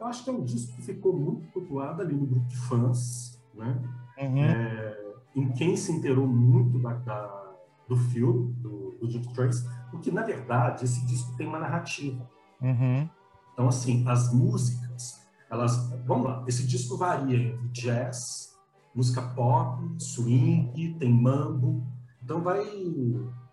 Eu 0.00 0.06
acho 0.06 0.24
que 0.24 0.30
é 0.30 0.32
um 0.32 0.42
disco 0.42 0.74
que 0.76 0.82
ficou 0.82 1.12
muito 1.14 1.46
popular 1.52 1.98
ali 2.00 2.14
no 2.14 2.26
grupo 2.26 2.46
de 2.46 2.56
fãs, 2.56 3.40
né? 3.54 3.78
Uhum. 4.18 4.44
É, 4.44 5.04
em 5.34 5.52
quem 5.52 5.76
se 5.76 5.92
inteirou 5.92 6.26
muito 6.26 6.78
da, 6.78 6.94
da- 6.94 7.54
do 7.88 7.96
filme, 7.96 8.52
do, 8.54 8.96
do 9.00 9.08
Dick 9.08 9.32
Tracy, 9.32 9.64
porque, 9.96 10.10
na 10.10 10.22
verdade, 10.22 10.84
esse 10.84 11.04
disco 11.06 11.36
tem 11.36 11.46
uma 11.46 11.58
narrativa. 11.58 12.28
Uhum. 12.60 13.08
Então, 13.52 13.68
assim, 13.68 14.06
as 14.08 14.32
músicas, 14.32 15.26
elas... 15.50 15.90
Vamos 16.04 16.26
lá, 16.26 16.44
esse 16.46 16.66
disco 16.66 16.96
varia 16.96 17.36
entre 17.36 17.68
jazz, 17.68 18.54
música 18.94 19.22
pop, 19.22 19.82
swing, 19.98 20.94
tem 20.98 21.12
mambo. 21.12 21.86
Então, 22.22 22.42
vai... 22.42 22.64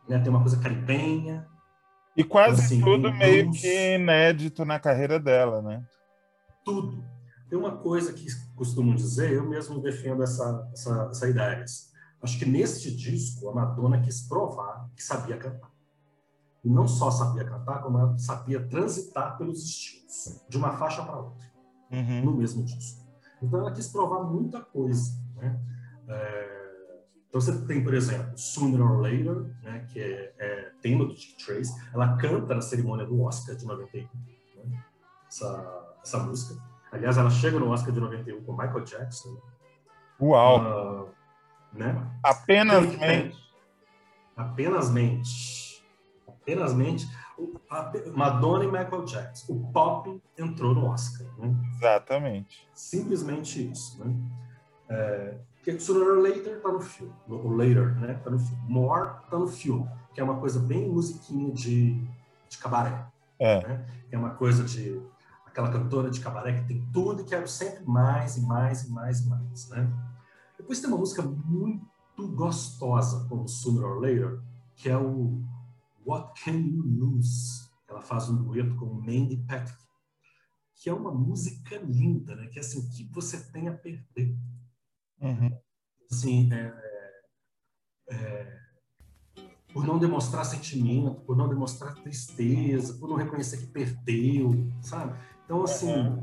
Né, 0.08 0.20
tem 0.20 0.30
uma 0.30 0.42
coisa 0.42 0.60
caribenha, 0.60 1.48
E 2.16 2.24
quase 2.24 2.62
Assim, 2.62 2.82
tudo 2.82 3.12
meio 3.14 3.50
que 3.52 3.96
inédito 3.96 4.66
na 4.66 4.78
carreira 4.80 5.18
dela, 5.20 5.62
né? 5.62 5.84
tudo. 6.64 7.04
Tem 7.50 7.60
uma 7.60 7.78
coisa 7.78 8.14
que 8.14 8.26
costumam 8.56 8.96
dizer, 8.96 9.32
eu 9.32 9.48
mesmo 9.48 9.82
defendo 9.82 10.24
essa, 10.24 10.70
essa, 10.74 11.08
essa 11.12 11.30
ideia. 11.30 11.64
Acho 12.22 12.40
que 12.40 12.46
neste 12.46 12.96
disco, 12.96 13.50
a 13.50 13.54
Madonna 13.54 14.02
quis 14.02 14.28
provar 14.28 14.90
que 14.96 15.04
sabia 15.04 15.38
cantar. 15.38 15.73
E 16.64 16.70
não 16.70 16.88
só 16.88 17.12
sabia 17.12 17.44
cantar, 17.44 17.82
como 17.82 18.00
ela 18.00 18.18
sabia 18.18 18.66
transitar 18.68 19.38
pelos 19.38 19.64
estilos, 19.64 20.42
de 20.48 20.58
uma 20.58 20.72
faixa 20.78 21.04
para 21.04 21.18
outra, 21.18 21.46
Uhum. 21.92 22.26
no 22.26 22.34
mesmo 22.38 22.64
disco. 22.64 23.04
Então 23.42 23.60
ela 23.60 23.72
quis 23.74 23.88
provar 23.90 24.24
muita 24.24 24.62
coisa. 24.62 25.12
Né? 25.36 25.60
É, 26.08 26.64
Então 27.28 27.42
você 27.42 27.66
tem, 27.66 27.84
por 27.84 27.94
exemplo, 27.94 28.38
Sooner 28.38 28.80
or 28.82 29.00
Later, 29.02 29.52
né, 29.64 29.86
que 29.92 30.00
é, 30.00 30.34
é 30.38 30.72
tema 30.82 31.04
do 31.06 31.14
Dick 31.16 31.36
Trace. 31.44 31.74
Ela 31.94 32.16
canta 32.16 32.54
na 32.56 32.62
cerimônia 32.62 33.06
do 33.06 33.22
Oscar 33.24 33.56
de 33.56 33.66
91, 33.66 34.08
né, 34.70 34.84
essa, 35.28 35.96
essa 36.04 36.20
música. 36.20 36.62
Aliás, 36.92 37.18
ela 37.18 37.32
chega 37.32 37.60
no 37.60 37.70
Oscar 37.72 37.92
de 37.92 38.00
91 38.00 38.44
com 38.44 38.52
Michael 38.52 38.84
Jackson. 38.86 39.36
Uau! 40.22 40.58
ah, 40.62 41.06
né? 41.74 42.08
Apenas 42.24 42.86
mente. 42.98 43.36
Apenas 44.38 44.90
mente. 44.92 45.63
Apenas 46.44 46.74
mente. 46.74 47.10
O- 47.38 47.60
a- 47.70 47.92
Madonna 48.16 48.64
e 48.66 48.68
Michael 48.68 49.06
Jackson. 49.06 49.54
O 49.54 49.72
pop 49.72 50.22
entrou 50.38 50.76
no 50.76 50.86
Oscar. 50.86 51.26
Né? 51.40 51.56
Exatamente. 51.78 52.68
Simplesmente 52.74 53.72
isso, 53.72 54.04
né? 54.04 54.14
É, 54.90 55.38
que 55.64 55.80
Sooner 55.80 56.08
or 56.08 56.20
Later 56.22 56.62
tá 56.62 56.70
no 56.72 56.82
filme, 56.82 57.14
o 57.28 57.48
Later, 57.50 57.96
né? 58.00 58.16
Tá 58.16 58.30
no 58.30 58.38
filme. 58.38 58.62
More 58.68 59.10
tá 59.32 59.40
no 59.40 59.48
filme, 59.48 59.90
que 60.14 60.20
é 60.20 60.24
uma 60.24 60.36
coisa 60.40 60.60
bem 60.60 60.90
musiquinha 60.90 61.52
de, 61.54 61.94
de 62.50 62.58
cabaré, 62.58 63.06
É. 63.40 63.66
né? 63.66 63.86
É 64.12 64.18
uma 64.18 64.32
coisa 64.32 64.64
de 64.64 65.02
aquela 65.46 65.72
cantora 65.72 66.10
de 66.12 66.20
cabaré 66.20 66.60
que 66.60 66.68
tem 66.68 66.86
tudo 66.92 67.22
e 67.22 67.26
quero 67.26 67.48
sempre 67.48 67.84
mais 67.86 68.36
e 68.38 68.42
mais 68.42 68.84
e 68.84 68.92
mais 68.92 69.22
e 69.22 69.30
mais, 69.30 69.70
né? 69.70 69.90
Depois 70.58 70.80
tem 70.82 70.90
uma 70.90 70.98
música 70.98 71.22
muito 71.24 71.88
gostosa 72.36 73.26
como 73.30 73.48
Sooner 73.48 73.84
or 73.86 74.00
Later, 74.00 74.40
que 74.76 74.90
é 74.90 74.98
o 74.98 75.42
What 76.06 76.44
Can 76.44 76.58
You 76.58 76.84
Lose? 76.84 77.70
Ela 77.88 78.02
faz 78.02 78.30
um 78.30 78.44
dueto 78.44 78.76
com 78.76 78.94
Mandy 78.94 79.38
Patrick 79.48 79.84
que 80.84 80.90
é 80.90 80.94
uma 80.94 81.14
música 81.14 81.78
linda, 81.78 82.36
né? 82.36 82.48
Que 82.48 82.60
é 82.60 82.62
assim, 82.62 82.80
o 82.80 82.90
que 82.90 83.06
você 83.06 83.38
tem 83.52 83.70
a 83.70 83.74
perder? 83.74 84.38
Uhum. 85.22 85.58
Assim, 86.12 86.52
é, 86.52 86.74
é, 88.10 88.60
por 89.74 89.88
não 89.88 89.98
demonstrar 89.98 90.44
sentimento, 90.44 91.22
por 91.22 91.38
não 91.38 91.48
demonstrar 91.48 91.96
tristeza, 91.96 92.96
por 92.96 93.08
não 93.08 93.16
reconhecer 93.16 93.58
que 93.58 93.68
perdeu, 93.68 94.52
sabe? 94.82 95.18
Então, 95.46 95.64
assim, 95.64 96.22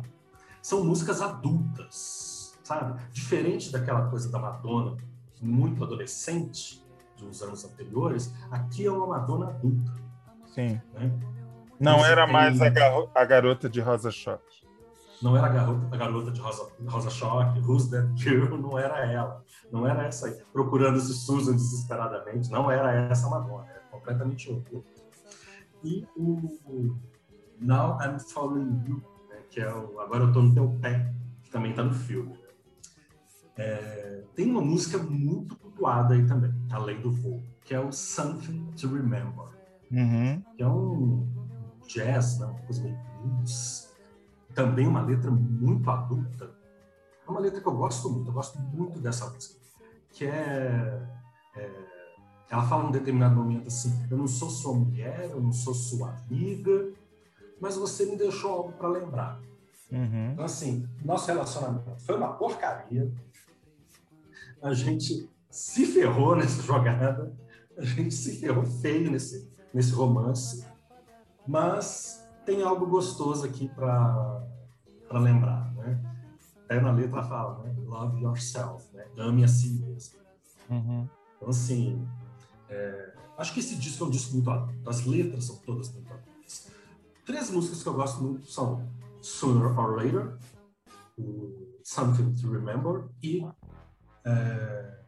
são 0.60 0.84
músicas 0.84 1.22
adultas, 1.22 2.58
sabe? 2.62 3.02
Diferente 3.12 3.72
daquela 3.72 4.10
coisa 4.10 4.30
da 4.30 4.38
Madonna, 4.38 4.98
muito 5.40 5.82
adolescente, 5.82 6.84
de 7.20 7.26
uns 7.26 7.42
anos 7.42 7.64
anteriores, 7.64 8.32
aqui 8.50 8.86
é 8.86 8.90
uma 8.90 9.06
Madonna 9.06 9.48
adulta, 9.48 9.92
Sim. 10.54 10.80
né? 10.94 11.12
Não 11.78 12.04
era 12.04 12.24
tem- 12.24 12.32
mais 12.32 12.60
a, 12.60 12.68
garro- 12.68 13.10
a 13.14 13.24
garota 13.24 13.68
de 13.68 13.80
Rosa 13.80 14.10
Choque. 14.10 14.60
Não 15.22 15.36
era 15.36 15.46
a 15.46 15.50
garota, 15.50 15.94
a 15.94 15.98
garota 15.98 16.30
de 16.30 16.40
Rosa, 16.40 16.70
Rosa 16.86 17.10
Choque, 17.10 17.60
Who's 17.60 17.88
That 17.90 18.08
Girl, 18.16 18.56
não 18.58 18.78
era 18.78 19.04
ela. 19.04 19.44
Não 19.70 19.86
era 19.86 20.04
essa 20.06 20.26
aí, 20.28 20.42
procurando 20.52 20.98
se 20.98 21.12
Susan 21.14 21.52
desesperadamente. 21.52 22.50
Não 22.50 22.70
era 22.70 22.92
essa 23.10 23.28
Madonna, 23.28 23.66
era 23.70 23.80
completamente 23.90 24.50
outra. 24.50 24.80
E 25.84 26.06
o 26.16 26.96
Now 27.60 27.98
I'm 28.02 28.18
Following 28.18 28.82
You, 28.86 29.02
né, 29.28 29.36
que 29.50 29.60
é 29.60 29.72
o 29.72 30.00
Agora 30.00 30.24
Eu 30.24 30.32
Tô 30.32 30.42
No 30.42 30.54
Teu 30.54 30.68
Pé, 30.80 31.12
que 31.42 31.50
também 31.50 31.70
está 31.70 31.82
no 31.82 31.92
filme. 31.94 32.38
É, 33.56 34.22
tem 34.34 34.50
uma 34.50 34.60
música 34.62 34.96
muito 34.98 35.54
cultuada 35.80 36.14
aí 36.14 36.26
também, 36.26 36.52
além 36.70 37.00
do 37.00 37.10
voo, 37.10 37.42
que 37.64 37.74
é 37.74 37.80
o 37.80 37.90
Something 37.90 38.66
to 38.78 38.88
Remember 38.88 39.48
Uhum. 39.90 40.40
que 40.56 40.62
é 40.62 40.68
um 40.68 41.26
jazz, 41.88 42.38
né? 42.38 42.46
uma 42.46 42.60
coisa 42.60 42.82
meio 42.82 42.96
blues. 43.22 43.90
Também 44.54 44.86
uma 44.86 45.02
letra 45.02 45.30
muito 45.30 45.90
adulta. 45.90 46.50
É 47.26 47.30
uma 47.30 47.40
letra 47.40 47.60
que 47.60 47.66
eu 47.66 47.74
gosto 47.76 48.08
muito, 48.10 48.28
eu 48.28 48.32
gosto 48.34 48.58
muito 48.60 49.00
dessa 49.00 49.28
música. 49.30 49.58
Que 50.10 50.26
é, 50.26 51.02
é- 51.56 51.90
Ela 52.50 52.62
fala 52.66 52.82
num 52.84 52.90
determinado 52.90 53.34
momento 53.36 53.68
assim: 53.68 54.06
Eu 54.10 54.16
não 54.16 54.26
sou 54.28 54.50
sua 54.50 54.74
mulher, 54.74 55.28
eu 55.30 55.40
não 55.40 55.52
sou 55.52 55.72
sua 55.74 56.10
amiga, 56.16 56.92
mas 57.60 57.76
você 57.76 58.06
me 58.06 58.16
deixou 58.16 58.50
algo 58.52 58.72
para 58.72 58.88
lembrar. 58.88 59.40
Uhum. 59.90 60.32
Então, 60.32 60.44
assim, 60.44 60.88
nosso 61.04 61.26
relacionamento 61.28 61.96
foi 62.00 62.16
uma 62.16 62.32
porcaria. 62.32 63.10
A 64.62 64.72
gente 64.74 65.28
se 65.50 65.86
ferrou 65.86 66.36
nessa 66.36 66.62
jogada. 66.62 67.32
A 67.76 67.84
gente 67.84 68.14
se 68.14 68.36
ferrou 68.36 68.64
feio 68.64 69.10
nesse, 69.10 69.50
nesse 69.72 69.92
romance. 69.92 70.64
Mas 71.46 72.26
tem 72.44 72.62
algo 72.62 72.86
gostoso 72.86 73.44
aqui 73.44 73.68
para 73.68 74.42
lembrar, 75.12 75.72
né? 75.74 76.00
Até 76.64 76.80
na 76.80 76.92
letra 76.92 77.22
fala, 77.22 77.64
né? 77.64 77.74
Love 77.78 78.22
yourself, 78.22 78.86
né? 78.94 79.04
Ame 79.18 79.44
a 79.44 79.48
si 79.48 79.70
mesmo. 79.70 80.20
Uhum. 80.68 81.08
Então, 81.36 81.48
assim, 81.48 82.06
é, 82.68 83.14
acho 83.36 83.52
que 83.52 83.60
esse 83.60 83.74
disco 83.74 84.04
é 84.04 84.06
um 84.06 84.10
disco 84.10 84.34
muito 84.34 84.50
adulto. 84.50 84.88
As 84.88 85.04
letras 85.04 85.44
são 85.44 85.56
todas 85.56 85.92
muito 85.92 86.12
adultas. 86.12 86.68
Três 87.24 87.50
músicas 87.50 87.82
que 87.82 87.88
eu 87.88 87.94
gosto 87.94 88.22
muito 88.22 88.46
são 88.46 88.88
Sooner 89.20 89.78
or 89.78 89.96
Later, 89.96 90.38
Something 91.82 92.34
to 92.34 92.50
Remember 92.50 93.08
e 93.22 93.44
é, 94.24 94.99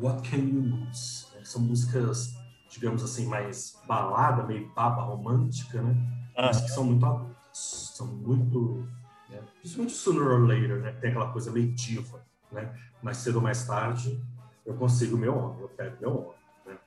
What 0.00 0.28
Can 0.28 0.38
You 0.38 0.62
Lose? 0.62 1.26
né? 1.34 1.40
São 1.44 1.60
músicas, 1.60 2.34
digamos 2.70 3.02
assim, 3.02 3.26
mais 3.26 3.78
balada, 3.86 4.42
meio 4.42 4.68
baba 4.74 5.02
romântica, 5.02 5.82
né? 5.82 5.96
Mas 6.36 6.60
que 6.60 6.68
são 6.70 6.84
muito 6.84 7.04
adultas. 7.04 7.36
São 7.52 8.06
muito. 8.06 8.86
Né? 9.28 9.40
Principalmente 9.58 9.94
Sooner 9.94 10.22
or 10.22 10.40
Later, 10.40 10.80
né? 10.80 10.92
Tem 10.92 11.10
aquela 11.10 11.32
coisa 11.32 11.50
meio 11.50 11.72
diva, 11.72 12.24
né? 12.50 12.72
Mais 13.02 13.18
cedo 13.18 13.36
ou 13.36 13.42
mais 13.42 13.66
tarde, 13.66 14.22
eu 14.64 14.74
consigo 14.74 15.16
meu 15.16 15.36
homem, 15.36 15.62
eu 15.62 15.68
pego 15.68 15.96
meu 16.00 16.16
homem. 16.16 16.40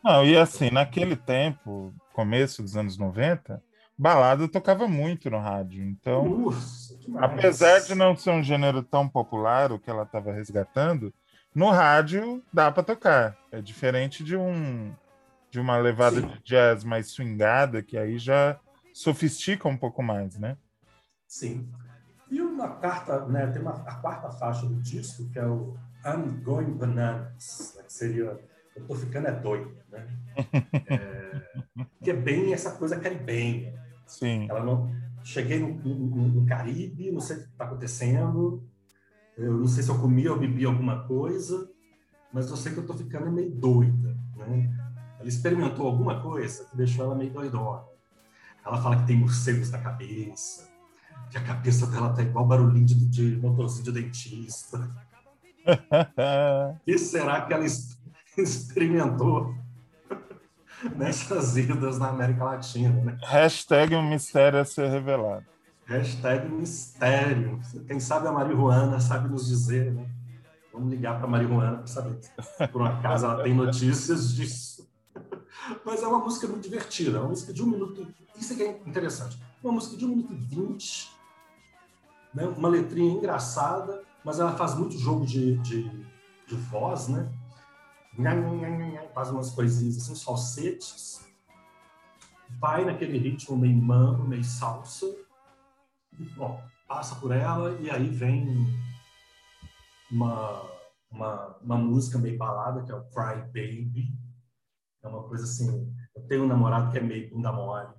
Não, 0.03 0.25
e 0.25 0.37
assim, 0.37 0.69
naquele 0.69 1.15
tempo, 1.15 1.93
começo 2.13 2.61
dos 2.61 2.77
anos 2.77 2.97
90, 2.97 3.61
balada 3.97 4.47
tocava 4.47 4.87
muito 4.87 5.29
no 5.29 5.39
rádio. 5.39 5.83
Então, 5.83 6.23
Nossa, 6.25 6.97
apesar 7.17 7.79
de 7.81 7.95
não 7.95 8.15
ser 8.15 8.31
um 8.31 8.43
gênero 8.43 8.81
tão 8.81 9.07
popular, 9.07 9.71
o 9.71 9.79
que 9.79 9.89
ela 9.89 10.03
estava 10.03 10.31
resgatando, 10.31 11.13
no 11.53 11.69
rádio 11.69 12.41
dá 12.51 12.71
para 12.71 12.83
tocar. 12.83 13.37
É 13.51 13.61
diferente 13.61 14.23
de 14.23 14.35
um 14.35 14.93
de 15.51 15.59
uma 15.59 15.77
levada 15.77 16.19
Sim. 16.19 16.27
de 16.27 16.39
jazz 16.43 16.83
mais 16.83 17.07
swingada, 17.11 17.83
que 17.83 17.95
aí 17.95 18.17
já 18.17 18.59
sofistica 18.91 19.67
um 19.67 19.77
pouco 19.77 20.01
mais, 20.01 20.37
né? 20.39 20.57
Sim. 21.27 21.69
E 22.29 22.41
uma 22.41 22.67
quarta, 22.69 23.25
né, 23.27 23.45
tem 23.47 23.61
uma, 23.61 23.73
a 23.73 23.95
quarta 23.95 24.31
faixa 24.31 24.65
do 24.65 24.81
disco, 24.81 25.29
que 25.29 25.37
é 25.37 25.45
o 25.45 25.77
I'm 26.03 26.41
Going 26.41 26.71
Bananas, 26.71 27.75
né, 27.77 27.83
que 27.83 27.93
seria 27.93 28.39
Eu 28.75 28.87
tô 28.87 28.95
ficando 28.95 29.27
é 29.27 29.31
doido, 29.31 29.77
né? 29.91 30.07
É, 30.89 31.41
que 32.03 32.09
é 32.09 32.13
bem 32.15 32.51
essa 32.51 32.71
coisa 32.71 32.99
caribenha. 32.99 33.79
Sim. 34.07 34.47
Ela 34.49 34.63
não. 34.63 34.91
Cheguei 35.23 35.59
no, 35.59 35.69
no- 35.75 36.27
no 36.41 36.45
Caribe, 36.47 37.11
não 37.11 37.21
sei 37.21 37.37
o 37.37 37.39
que 37.43 37.45
está 37.49 37.63
acontecendo, 37.65 38.61
eu 39.37 39.53
não 39.53 39.67
sei 39.67 39.83
se 39.83 39.89
eu 39.89 39.99
comi 39.99 40.27
ou 40.27 40.37
bebi 40.37 40.65
alguma 40.65 41.03
coisa, 41.07 41.69
mas 42.31 42.49
eu 42.49 42.57
sei 42.57 42.73
que 42.73 42.79
eu 42.79 42.85
tô 42.85 42.93
ficando 42.93 43.31
meio 43.31 43.51
doida, 43.51 44.17
né? 44.35 44.71
Ela 45.19 45.27
experimentou 45.27 45.87
alguma 45.87 46.21
coisa 46.21 46.65
que 46.65 46.75
deixou 46.75 47.05
ela 47.05 47.15
meio 47.15 47.31
doidona. 47.31 47.83
Ela 48.65 48.81
fala 48.81 48.97
que 48.97 49.07
tem 49.07 49.17
morcegos 49.17 49.71
na 49.71 49.79
cabeça, 49.79 50.69
que 51.29 51.37
a 51.37 51.43
cabeça 51.43 51.87
dela 51.87 52.13
tá 52.13 52.21
igual 52.21 52.45
barulhinho 52.45 52.85
de, 52.85 52.95
de 53.07 53.37
motorzinho 53.37 53.85
de 53.85 53.91
dentista. 53.91 54.89
e 56.85 56.97
será 56.97 57.41
que 57.41 57.53
ela 57.53 57.65
experimentou 58.37 59.55
nessas 60.95 61.55
idas 61.57 61.97
na 61.97 62.09
América 62.09 62.43
Latina? 62.43 63.01
Né? 63.03 63.17
Hashtag 63.23 63.95
um 63.95 64.09
mistério 64.09 64.59
a 64.59 64.65
ser 64.65 64.89
revelado. 64.89 65.45
Hashtag 65.93 66.49
mistério. 66.49 67.61
Quem 67.85 67.99
sabe 67.99 68.27
a 68.27 68.31
marihuana 68.31 68.99
sabe 68.99 69.29
nos 69.29 69.45
dizer, 69.45 69.93
né? 69.93 70.09
Vamos 70.71 70.89
ligar 70.89 71.17
para 71.17 71.27
a 71.27 71.29
marihuana 71.29 71.77
para 71.77 71.87
saber 71.87 72.19
por 72.71 72.81
um 72.81 72.85
acaso 72.85 73.25
ela 73.27 73.43
tem 73.43 73.53
notícias 73.53 74.33
disso. 74.33 74.89
Mas 75.85 76.01
é 76.01 76.07
uma 76.07 76.17
música 76.17 76.47
muito 76.47 76.63
divertida, 76.63 77.17
é 77.17 77.19
uma 77.19 77.29
música 77.29 77.53
de 77.53 77.61
um 77.61 77.67
minuto. 77.67 78.07
Isso 78.35 78.53
aqui 78.53 78.63
é 78.63 78.81
interessante. 78.87 79.39
Uma 79.63 79.73
música 79.73 79.95
de 79.95 80.03
um 80.03 80.07
minuto 80.07 80.33
e 80.33 80.35
vinte, 80.35 81.11
né? 82.33 82.43
uma 82.47 82.69
letrinha 82.69 83.13
engraçada, 83.13 84.01
mas 84.25 84.39
ela 84.39 84.55
faz 84.55 84.73
muito 84.73 84.97
jogo 84.97 85.27
de, 85.27 85.57
de, 85.57 85.83
de 86.47 86.55
voz, 86.55 87.07
né? 87.07 87.31
Faz 89.13 89.29
umas 89.29 89.51
coisinhas 89.51 89.97
assim, 89.97 90.11
uns 90.11 90.23
falsetes. 90.23 91.21
Vai 92.59 92.83
naquele 92.83 93.19
ritmo 93.19 93.55
meio 93.55 93.75
mambo, 93.75 94.27
meio 94.27 94.43
salsa 94.43 95.05
bom, 96.35 96.61
passa 96.87 97.15
por 97.15 97.31
ela 97.31 97.77
e 97.79 97.89
aí 97.89 98.09
vem 98.09 98.67
uma, 100.11 100.61
uma, 101.09 101.57
uma 101.61 101.77
música 101.77 102.17
meio 102.17 102.37
balada, 102.37 102.83
que 102.83 102.91
é 102.91 102.95
o 102.95 103.09
Cry 103.09 103.41
Baby. 103.47 104.13
É 105.03 105.07
uma 105.07 105.23
coisa 105.23 105.43
assim, 105.43 105.93
eu 106.15 106.27
tenho 106.27 106.43
um 106.43 106.47
namorado 106.47 106.91
que 106.91 106.97
é 106.97 107.01
meio 107.01 107.29
bunda 107.29 107.51
mole, 107.51 107.93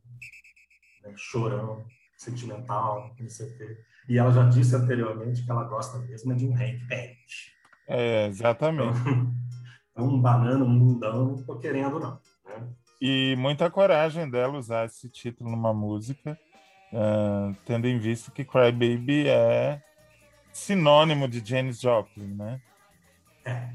né, 1.02 1.12
chorão, 1.16 1.84
sentimental, 2.16 3.14
não 3.18 3.28
sei 3.28 3.52
o 3.52 3.58
quê. 3.58 3.78
E 4.08 4.18
ela 4.18 4.32
já 4.32 4.48
disse 4.48 4.74
anteriormente 4.74 5.44
que 5.44 5.50
ela 5.50 5.64
gosta 5.64 5.98
mesmo 5.98 6.34
de 6.34 6.46
um 6.46 6.54
Hank. 6.54 7.16
É, 7.88 8.26
exatamente. 8.26 8.98
Então, 9.92 10.08
um 10.08 10.20
banana, 10.20 10.64
um 10.64 10.68
mundão, 10.68 11.26
não 11.26 11.44
tô 11.44 11.58
querendo 11.58 11.98
não. 11.98 12.20
Né? 12.44 12.72
E 13.00 13.34
muita 13.36 13.70
coragem 13.70 14.30
dela 14.30 14.56
usar 14.56 14.86
esse 14.86 15.10
título 15.10 15.50
numa 15.50 15.74
música 15.74 16.38
uh, 16.94 17.54
tendo 17.66 17.86
em 17.86 17.98
vista 17.98 18.30
que 18.30 18.44
Cry 18.44 18.72
Baby 18.72 19.28
é 19.28 19.82
sinônimo 20.52 21.28
de 21.28 21.44
Janis 21.44 21.80
Joplin, 21.80 22.34
né? 22.34 22.60
É, 23.44 23.68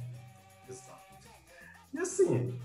exato. 0.68 1.02
E 1.94 2.00
assim, 2.00 2.58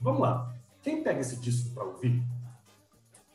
vamos 0.00 0.22
lá. 0.22 0.52
Quem 0.82 1.02
pega 1.02 1.20
esse 1.20 1.36
disco 1.36 1.74
para 1.74 1.84
ouvir, 1.84 2.22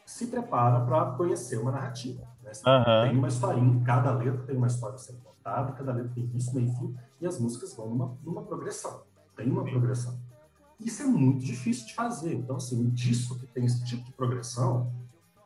se 0.05 0.27
prepara 0.27 0.83
para 0.83 1.11
conhecer 1.11 1.59
uma 1.59 1.71
narrativa. 1.71 2.27
Né? 2.41 2.51
Uhum. 2.65 3.09
Tem 3.09 3.17
uma 3.17 3.27
historinha, 3.27 3.85
cada 3.85 4.11
letra 4.11 4.43
tem 4.43 4.57
uma 4.57 4.67
história 4.67 4.97
sendo 4.97 5.19
contada, 5.19 5.71
cada 5.73 5.93
letra 5.93 6.11
tem 6.15 6.23
início, 6.23 6.53
meio 6.55 6.67
e 6.67 6.75
fim, 6.75 6.97
e 7.21 7.27
as 7.27 7.39
músicas 7.39 7.75
vão 7.75 7.89
numa, 7.89 8.17
numa 8.23 8.41
progressão. 8.41 9.03
Tem 9.35 9.49
uma 9.49 9.63
Sim. 9.63 9.71
progressão. 9.71 10.19
Isso 10.79 11.03
é 11.03 11.05
muito 11.05 11.45
difícil 11.45 11.85
de 11.87 11.93
fazer. 11.93 12.33
Então, 12.33 12.55
assim, 12.55 12.79
um 12.79 12.89
disco 12.89 13.37
que 13.37 13.45
tem 13.47 13.65
esse 13.65 13.85
tipo 13.85 14.03
de 14.03 14.11
progressão, 14.11 14.91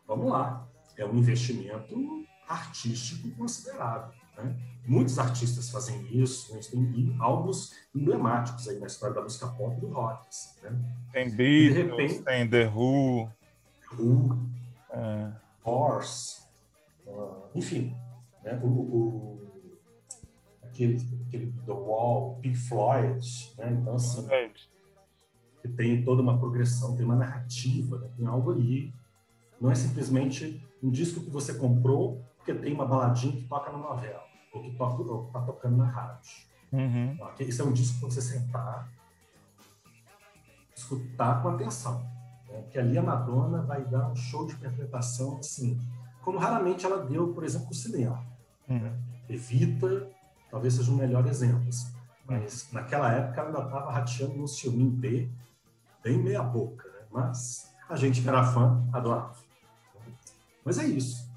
vamos 0.07 0.31
lá 0.31 0.68
é 0.99 1.05
um 1.05 1.15
investimento 1.15 2.25
artístico 2.47 3.29
considerável. 3.31 4.13
Né? 4.37 4.55
Muitos 4.85 5.17
artistas 5.17 5.69
fazem 5.69 6.05
isso, 6.11 6.53
né? 6.53 6.59
tem 6.69 7.15
álbuns 7.19 7.73
emblemáticos 7.95 8.67
aí 8.67 8.79
na 8.79 8.87
história 8.87 9.15
da 9.15 9.21
música 9.21 9.47
pop 9.47 9.77
e 9.77 9.79
do 9.79 9.89
rock. 9.89 10.27
Assim, 10.27 10.61
né? 10.63 10.95
Tem 11.13 11.29
Beatles, 11.29 11.75
repente, 11.75 12.23
tem 12.23 12.49
The 12.49 12.67
Who, 12.67 13.29
Who 13.93 14.39
é. 14.91 15.31
Horse, 15.63 16.41
uh, 17.05 17.49
enfim, 17.53 17.95
né? 18.43 18.59
o, 18.63 18.67
o, 18.67 19.51
aquele, 20.63 20.97
aquele 21.27 21.51
The 21.65 21.71
Wall, 21.71 22.39
Pink 22.41 22.57
Floyd, 22.57 23.53
né? 23.57 23.71
então 23.71 23.95
assim, 23.95 24.27
que 25.61 25.67
tem 25.69 26.03
toda 26.03 26.21
uma 26.21 26.37
progressão, 26.39 26.95
tem 26.95 27.05
uma 27.05 27.15
narrativa, 27.15 27.99
né? 27.99 28.09
tem 28.17 28.25
algo 28.25 28.51
ali, 28.51 28.93
não 29.59 29.71
é 29.71 29.75
simplesmente 29.75 30.63
um 30.81 30.89
disco 30.89 31.21
que 31.21 31.29
você 31.29 31.53
comprou 31.53 32.23
porque 32.37 32.53
tem 32.53 32.73
uma 32.73 32.85
baladinha 32.85 33.35
que 33.35 33.43
toca 33.43 33.71
na 33.71 33.77
novela, 33.77 34.23
ou 34.53 34.61
que 34.61 34.71
toca, 34.71 35.03
ou 35.03 35.25
tá 35.25 35.41
tocando 35.41 35.77
na 35.77 35.85
rádio. 35.85 36.31
Uhum. 36.71 37.17
Isso 37.39 37.61
é 37.61 37.65
um 37.65 37.73
disco 37.73 37.99
para 37.99 38.09
você 38.09 38.21
sentar, 38.21 38.89
escutar 40.75 41.41
com 41.41 41.49
atenção. 41.49 41.99
Né? 42.49 42.61
Porque 42.61 42.79
ali 42.79 42.97
a 42.97 43.03
Madonna 43.03 43.61
vai 43.61 43.83
dar 43.85 44.09
um 44.09 44.15
show 44.15 44.45
de 44.47 44.53
interpretação, 44.53 45.37
assim, 45.37 45.79
como 46.21 46.37
raramente 46.37 46.85
ela 46.85 47.05
deu, 47.05 47.33
por 47.33 47.43
exemplo, 47.43 47.67
no 47.67 47.73
cinema. 47.73 48.25
Uhum. 48.67 48.79
Né? 48.79 48.97
Evita, 49.29 50.09
talvez 50.49 50.73
seja 50.73 50.91
um 50.91 50.95
melhor 50.95 51.25
exemplo. 51.27 51.67
Assim. 51.67 51.93
Mas 52.25 52.71
naquela 52.71 53.11
época 53.11 53.41
ela 53.41 53.49
ainda 53.49 53.65
estava 53.65 53.91
rateando 53.91 54.35
no 54.35 54.47
filme 54.47 54.89
B, 54.89 55.29
bem 56.03 56.17
meia 56.17 56.41
boca, 56.41 56.87
né? 56.87 57.05
mas 57.11 57.69
a 57.89 57.95
gente 57.95 58.21
que 58.21 58.29
era 58.29 58.43
fã 58.43 58.87
adorava. 58.93 59.48
Mas 60.63 60.77
é 60.77 60.85
isso. 60.85 61.29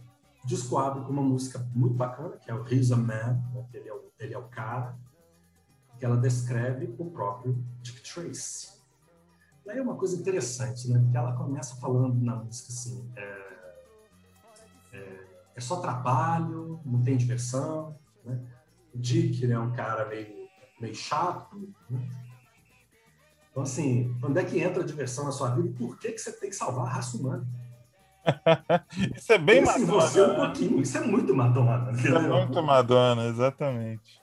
Disco 0.45 0.77
abre 0.79 1.05
com 1.05 1.13
uma 1.13 1.23
música 1.23 1.59
muito 1.75 1.95
bacana, 1.95 2.37
que 2.37 2.51
é 2.51 2.55
o 2.55 2.67
He's 2.67 2.91
a 2.91 2.97
Man, 2.97 3.41
né? 3.55 3.67
ele, 3.73 3.89
é 3.89 3.95
o, 3.95 4.13
ele 4.19 4.35
é 4.35 4.39
o 4.39 4.49
cara, 4.49 4.99
que 5.99 6.05
ela 6.05 6.17
descreve 6.17 6.93
o 6.99 7.11
próprio 7.11 7.57
Dick 7.81 8.03
Tracy. 8.03 8.73
Daí 9.65 9.79
é 9.79 9.83
uma 9.83 9.95
coisa 9.95 10.17
interessante, 10.17 10.91
né? 10.91 10.99
Porque 10.99 11.17
ela 11.17 11.37
começa 11.37 11.77
falando 11.77 12.21
na 12.21 12.35
música 12.35 12.73
assim: 12.73 13.09
é, 13.15 13.77
é, 14.93 15.27
é 15.55 15.61
só 15.61 15.81
trabalho, 15.81 16.81
não 16.85 17.01
tem 17.03 17.17
diversão. 17.17 17.97
Né? 18.25 18.41
O 18.93 18.99
Dick 18.99 19.49
é 19.49 19.59
um 19.59 19.73
cara 19.73 20.09
meio, 20.09 20.49
meio 20.81 20.95
chato. 20.95 21.57
Né? 21.89 22.09
Então, 23.53 23.63
assim, 23.63 24.17
onde 24.25 24.41
é 24.41 24.45
que 24.45 24.59
entra 24.59 24.83
a 24.83 24.87
diversão 24.87 25.25
na 25.25 25.31
sua 25.31 25.55
vida 25.55 25.69
e 25.69 25.73
por 25.73 25.97
que, 25.99 26.11
que 26.11 26.19
você 26.19 26.33
tem 26.33 26.51
que 26.51 26.57
salvar 26.57 26.87
a 26.87 26.91
raça 26.95 27.17
humana? 27.17 27.47
Isso 29.17 29.33
é 29.33 29.39
bem 29.39 29.65
Madonna. 29.65 29.87
Você 29.87 30.23
um 30.23 30.35
pouquinho. 30.35 30.81
Isso 30.81 30.99
é 30.99 31.07
muito 31.07 31.35
Madonna. 31.35 31.93
Isso 31.93 32.09
é 32.09 32.19
muito 32.19 32.63
Madonna, 32.63 33.27
exatamente. 33.27 34.23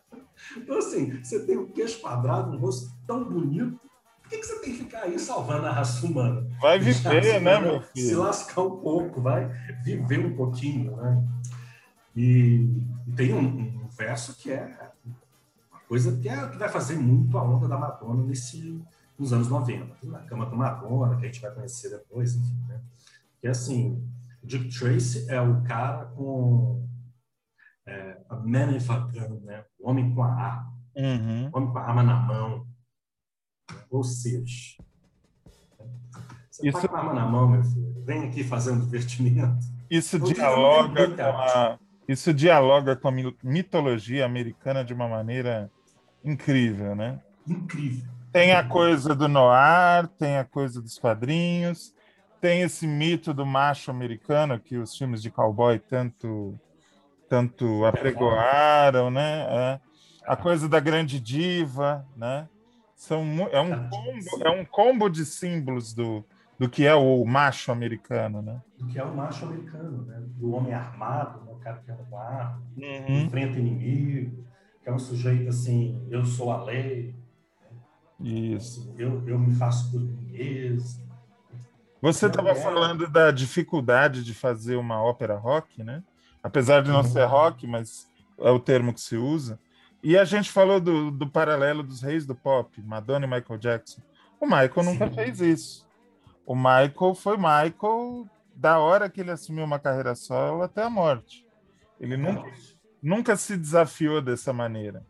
Então, 0.57 0.77
assim, 0.77 1.21
você 1.21 1.45
tem 1.45 1.57
o 1.57 1.67
queixo 1.67 1.99
quadrado, 1.99 2.51
um 2.51 2.59
rosto 2.59 2.91
tão 3.05 3.23
bonito. 3.23 3.79
Por 4.21 4.29
que, 4.29 4.37
que 4.37 4.45
você 4.45 4.59
tem 4.59 4.73
que 4.73 4.79
ficar 4.79 5.03
aí 5.03 5.17
salvando 5.17 5.65
a 5.65 5.71
raça 5.71 6.05
humana? 6.05 6.47
Vai 6.61 6.77
viver, 6.79 7.41
né, 7.41 7.59
meu 7.59 7.81
filho? 7.81 8.07
Se 8.09 8.15
lascar 8.15 8.61
um 8.61 8.77
pouco, 8.77 9.21
vai 9.21 9.49
viver 9.83 10.19
um 10.19 10.35
pouquinho, 10.35 10.95
né? 10.97 11.23
E 12.15 12.69
tem 13.15 13.33
um, 13.33 13.39
um 13.39 13.87
verso 13.97 14.35
que 14.35 14.51
é 14.51 14.91
uma 15.71 15.81
coisa 15.87 16.15
que, 16.17 16.29
é, 16.29 16.47
que 16.47 16.57
vai 16.57 16.69
fazer 16.69 16.95
muito 16.95 17.37
a 17.37 17.43
onda 17.43 17.67
da 17.67 17.77
Madonna 17.77 18.23
nesse, 18.23 18.79
nos 19.17 19.33
anos 19.33 19.47
90. 19.47 19.95
Na 20.03 20.19
cama 20.19 20.45
do 20.45 20.55
Madonna, 20.55 21.15
que 21.17 21.23
a 21.23 21.27
gente 21.27 21.41
vai 21.41 21.51
conhecer 21.51 21.89
depois, 21.89 22.35
enfim, 22.35 22.63
né? 22.67 22.79
Que 23.41 23.47
assim, 23.47 24.07
Dick 24.43 24.69
Tracy 24.69 25.29
é 25.29 25.39
o 25.41 25.61
cara 25.63 26.05
com 26.07 26.87
é, 27.87 28.17
a 28.29 28.35
man 28.35 28.77
a 28.77 28.97
gun, 28.99 29.39
né? 29.41 29.63
O 29.79 29.89
homem 29.89 30.13
com 30.13 30.23
a 30.23 30.33
arma. 30.33 30.73
Uhum. 30.95 31.49
O 31.53 31.57
homem 31.57 31.71
com 31.71 31.77
a 31.77 31.83
arma 31.83 32.03
na 32.03 32.15
mão. 32.15 32.67
Ou 33.89 34.03
seja, 34.03 34.77
você 36.49 36.69
Isso... 36.69 36.81
tá 36.81 36.87
com 36.87 36.95
a 36.95 36.99
arma 36.99 37.13
na 37.13 37.25
mão, 37.25 37.47
meu 37.49 37.63
filho, 37.63 38.03
vem 38.05 38.25
aqui 38.25 38.43
fazer 38.43 38.71
um 38.71 38.79
divertimento. 38.79 39.65
Isso 39.89 40.19
dialoga 40.19 41.09
com 41.09 41.21
a... 41.21 41.79
Isso 42.07 42.33
dialoga 42.33 42.95
com 42.95 43.07
a 43.07 43.11
mitologia 43.43 44.25
americana 44.25 44.83
de 44.83 44.93
uma 44.93 45.07
maneira 45.07 45.71
incrível, 46.23 46.95
né? 46.95 47.21
Incrível. 47.47 48.09
Tem 48.31 48.51
a 48.53 48.63
coisa 48.67 49.15
do 49.15 49.27
noir, 49.27 50.07
tem 50.17 50.37
a 50.37 50.43
coisa 50.43 50.81
dos 50.81 50.97
quadrinhos, 50.97 51.93
tem 52.39 52.61
esse 52.61 52.87
mito 52.87 53.33
do 53.33 53.45
macho 53.45 53.91
americano 53.91 54.59
que 54.59 54.77
os 54.77 54.97
filmes 54.97 55.21
de 55.21 55.29
cowboy 55.29 55.79
tanto 55.79 56.59
tanto 57.29 57.85
apregoaram, 57.85 59.11
né? 59.11 59.45
É. 59.49 59.79
A 60.25 60.35
coisa 60.35 60.67
da 60.67 60.79
grande 60.79 61.19
diva, 61.19 62.05
né? 62.17 62.49
São, 62.95 63.23
é, 63.51 63.61
um 63.61 63.87
combo, 63.89 64.43
é 64.43 64.49
um 64.49 64.65
combo 64.65 65.09
de 65.09 65.25
símbolos 65.25 65.93
do, 65.93 66.25
do 66.57 66.67
que 66.67 66.85
é 66.85 66.93
o 66.93 67.23
macho 67.23 67.71
americano, 67.71 68.41
né? 68.41 68.61
Do 68.77 68.87
que 68.87 68.99
é 68.99 69.03
o 69.03 69.15
macho 69.15 69.45
americano, 69.45 70.05
né? 70.05 70.21
Do 70.35 70.51
homem 70.51 70.73
armado, 70.73 71.45
né? 71.45 71.51
o 71.53 71.59
cara 71.59 71.77
que 71.77 71.91
anda 71.91 72.03
com 72.09 72.17
arma, 72.17 72.61
uhum. 72.75 73.25
enfrenta 73.25 73.57
inimigo, 73.57 74.43
que 74.83 74.89
é 74.89 74.93
um 74.93 74.99
sujeito 74.99 75.47
assim, 75.49 76.05
eu 76.09 76.25
sou 76.25 76.51
a 76.51 76.63
lei. 76.63 77.15
Isso. 78.19 78.81
Assim, 78.81 78.95
eu, 78.97 79.27
eu 79.27 79.39
me 79.39 79.53
faço 79.53 79.91
por 79.91 80.01
mim 80.01 80.29
mesmo. 80.31 81.08
Você 82.01 82.27
estava 82.27 82.51
é... 82.51 82.55
falando 82.55 83.07
da 83.09 83.31
dificuldade 83.31 84.23
de 84.23 84.33
fazer 84.33 84.75
uma 84.75 85.01
ópera 85.01 85.35
rock, 85.35 85.83
né? 85.83 86.03
Apesar 86.41 86.81
de 86.81 86.89
não 86.89 86.97
uhum. 86.97 87.03
ser 87.03 87.25
rock, 87.25 87.67
mas 87.67 88.07
é 88.39 88.49
o 88.49 88.59
termo 88.59 88.93
que 88.93 89.01
se 89.01 89.17
usa. 89.17 89.59
E 90.01 90.17
a 90.17 90.23
gente 90.23 90.49
falou 90.49 90.79
do, 90.79 91.11
do 91.11 91.27
paralelo 91.27 91.83
dos 91.83 92.01
reis 92.01 92.25
do 92.25 92.33
pop, 92.33 92.81
Madonna 92.81 93.25
e 93.25 93.29
Michael 93.29 93.59
Jackson. 93.59 94.01
O 94.39 94.45
Michael 94.45 94.83
nunca 94.85 95.09
Sim. 95.09 95.15
fez 95.15 95.41
isso. 95.41 95.87
O 96.45 96.55
Michael 96.55 97.13
foi 97.15 97.35
Michael 97.35 98.27
da 98.55 98.79
hora 98.79 99.09
que 99.09 99.21
ele 99.21 99.31
assumiu 99.31 99.65
uma 99.65 99.79
carreira 99.79 100.15
solo 100.15 100.63
até 100.63 100.83
a 100.83 100.89
morte. 100.89 101.45
Ele 101.99 102.15
nunca, 102.15 102.49
nunca 103.03 103.35
se 103.35 103.57
desafiou 103.57 104.21
dessa 104.21 104.53
maneira. 104.53 105.05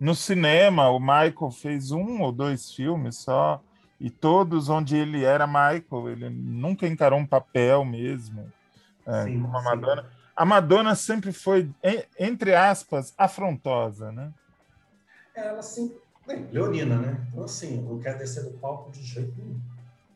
No 0.00 0.14
cinema, 0.14 0.88
o 0.90 1.00
Michael 1.00 1.50
fez 1.50 1.90
um 1.90 2.22
ou 2.22 2.30
dois 2.30 2.72
filmes 2.72 3.16
só, 3.16 3.60
e 4.00 4.10
todos 4.10 4.68
onde 4.68 4.96
ele 4.96 5.24
era 5.24 5.46
Michael, 5.46 6.08
ele 6.10 6.30
nunca 6.30 6.86
encarou 6.86 7.18
um 7.18 7.26
papel 7.26 7.84
mesmo, 7.84 8.50
é, 9.06 9.24
Sim, 9.24 9.42
como 9.42 9.56
a 9.56 9.60
sim. 9.60 9.64
Madonna. 9.66 10.10
A 10.36 10.44
Madonna 10.44 10.94
sempre 10.94 11.32
foi, 11.32 11.68
en- 11.82 12.04
entre 12.18 12.54
aspas, 12.54 13.12
afrontosa, 13.18 14.12
né? 14.12 14.32
Ela 15.34 15.62
sempre. 15.62 15.98
Bem, 16.26 16.46
Leonina, 16.52 16.98
né? 16.98 17.26
Então, 17.30 17.44
assim, 17.44 17.80
não 17.82 17.98
quer 17.98 18.18
descer 18.18 18.44
do 18.44 18.58
palco 18.58 18.90
de 18.92 19.02
jeito 19.02 19.34
nenhum. 19.36 19.60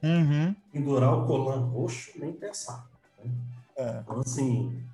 Uhum. 0.02 0.54
Pendurar 0.70 1.14
o 1.14 1.26
colã 1.26 1.56
roxo, 1.56 2.12
nem 2.18 2.32
pensar. 2.32 2.86
né? 3.18 3.30
É. 3.76 4.00
Então, 4.00 4.20
assim, 4.20 4.86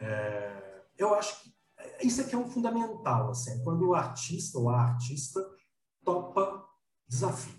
é, 0.00 0.82
eu 0.98 1.14
acho 1.14 1.42
que 1.42 1.54
isso 2.02 2.20
aqui 2.22 2.34
é 2.34 2.38
um 2.38 2.50
fundamental, 2.50 3.30
assim, 3.30 3.62
quando 3.62 3.88
o 3.88 3.94
artista 3.94 4.58
ou 4.58 4.68
a 4.68 4.80
artista 4.80 5.40
topa 6.04 6.64
desafio. 7.08 7.54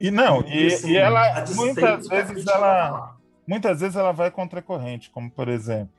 E 0.00 0.10
não, 0.10 0.40
e, 0.46 0.66
assim, 0.68 0.92
e 0.92 0.96
ela 0.96 1.44
muitas 1.54 2.08
vezes 2.08 2.46
ela 2.46 3.16
muitas 3.46 3.80
vezes 3.80 3.96
ela 3.96 4.12
vai 4.12 4.30
contra 4.30 4.60
a 4.60 4.62
corrente, 4.62 5.10
como 5.10 5.30
por 5.30 5.48
exemplo, 5.48 5.92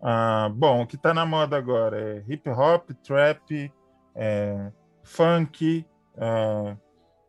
ah, 0.00 0.50
bom, 0.52 0.82
o 0.82 0.86
que 0.86 0.96
está 0.96 1.14
na 1.14 1.24
moda 1.24 1.56
agora 1.56 2.00
é 2.00 2.24
hip 2.32 2.48
hop, 2.50 2.90
trap, 3.04 3.72
é, 4.14 4.72
funk, 5.04 5.86
ah, 6.16 6.76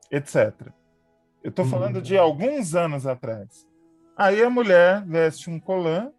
etc. 0.10 0.54
Eu 1.44 1.50
estou 1.50 1.66
falando 1.66 2.02
de 2.02 2.18
alguns 2.18 2.76
anos 2.76 3.06
atrás. 3.06 3.68
Aí 4.18 4.44
a 4.44 4.50
mulher 4.50 5.04
veste 5.06 5.50
um 5.50 5.60
colã, 5.60 6.12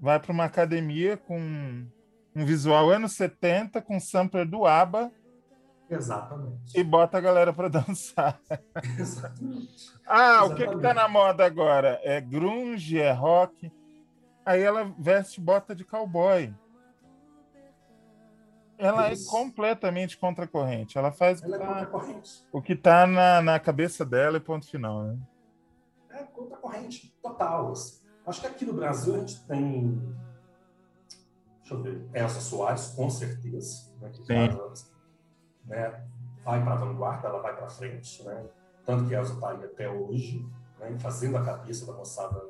vai 0.00 0.18
para 0.18 0.32
uma 0.32 0.44
academia 0.44 1.16
com 1.16 1.38
um 1.38 2.44
visual 2.44 2.90
anos 2.90 3.12
70, 3.12 3.82
com 3.82 3.98
sampler 3.98 4.46
do 4.46 4.66
ABBA 4.66 5.10
Exatamente. 5.88 6.78
e 6.78 6.82
bota 6.82 7.18
a 7.18 7.20
galera 7.20 7.52
para 7.52 7.68
dançar. 7.68 8.40
Exatamente. 8.98 9.92
Ah, 10.06 10.44
o 10.44 10.50
que 10.50 10.56
que 10.56 10.64
tá 10.64 10.72
Exatamente. 10.72 10.94
na 10.94 11.08
moda 11.08 11.44
agora? 11.44 12.00
É 12.02 12.20
grunge, 12.20 12.98
é 12.98 13.12
rock. 13.12 13.72
Aí 14.44 14.62
ela 14.62 14.92
veste 14.98 15.40
bota 15.40 15.74
de 15.74 15.84
cowboy. 15.84 16.54
Ela 18.78 19.08
é 19.08 19.12
Isso. 19.14 19.30
completamente 19.30 20.18
contra 20.18 20.44
a 20.44 20.48
corrente. 20.48 20.98
Ela 20.98 21.10
faz 21.10 21.42
Ela 21.42 21.56
é 21.56 21.62
ah, 21.62 21.88
o 22.52 22.60
que 22.60 22.76
tá 22.76 23.06
na, 23.06 23.40
na 23.40 23.58
cabeça 23.58 24.04
dela 24.04 24.36
e 24.36 24.40
ponto 24.40 24.68
final, 24.68 25.04
né? 25.04 25.18
É 26.10 26.22
contra 26.24 26.56
a 26.56 26.60
corrente 26.60 27.14
total. 27.22 27.72
assim. 27.72 28.04
Acho 28.26 28.40
que 28.40 28.46
aqui 28.46 28.64
no 28.66 28.74
Brasil 28.74 29.14
a 29.14 29.18
gente 29.18 29.40
tem. 29.46 30.14
Deixa 31.60 31.74
eu 31.74 31.82
ver. 31.82 32.08
Elsa 32.12 32.40
Soares, 32.40 32.88
com 32.88 33.08
certeza. 33.08 33.90
Né, 34.00 34.10
que 34.10 34.24
Sim. 34.24 34.50
faz, 34.50 34.92
né, 35.66 36.04
vai 36.44 36.62
para 36.62 36.74
a 36.74 36.76
vanguarda, 36.76 37.28
ela 37.28 37.42
vai 37.42 37.56
para 37.56 37.68
frente. 37.68 38.22
Né? 38.24 38.46
Tanto 38.84 39.08
que 39.08 39.14
a 39.14 39.18
Elsa 39.18 39.34
está 39.34 39.50
aí 39.50 39.64
até 39.64 39.88
hoje, 39.88 40.46
né, 40.78 40.96
fazendo 40.98 41.36
a 41.36 41.44
cabeça 41.44 41.86
da 41.86 41.92
moçada 41.92 42.40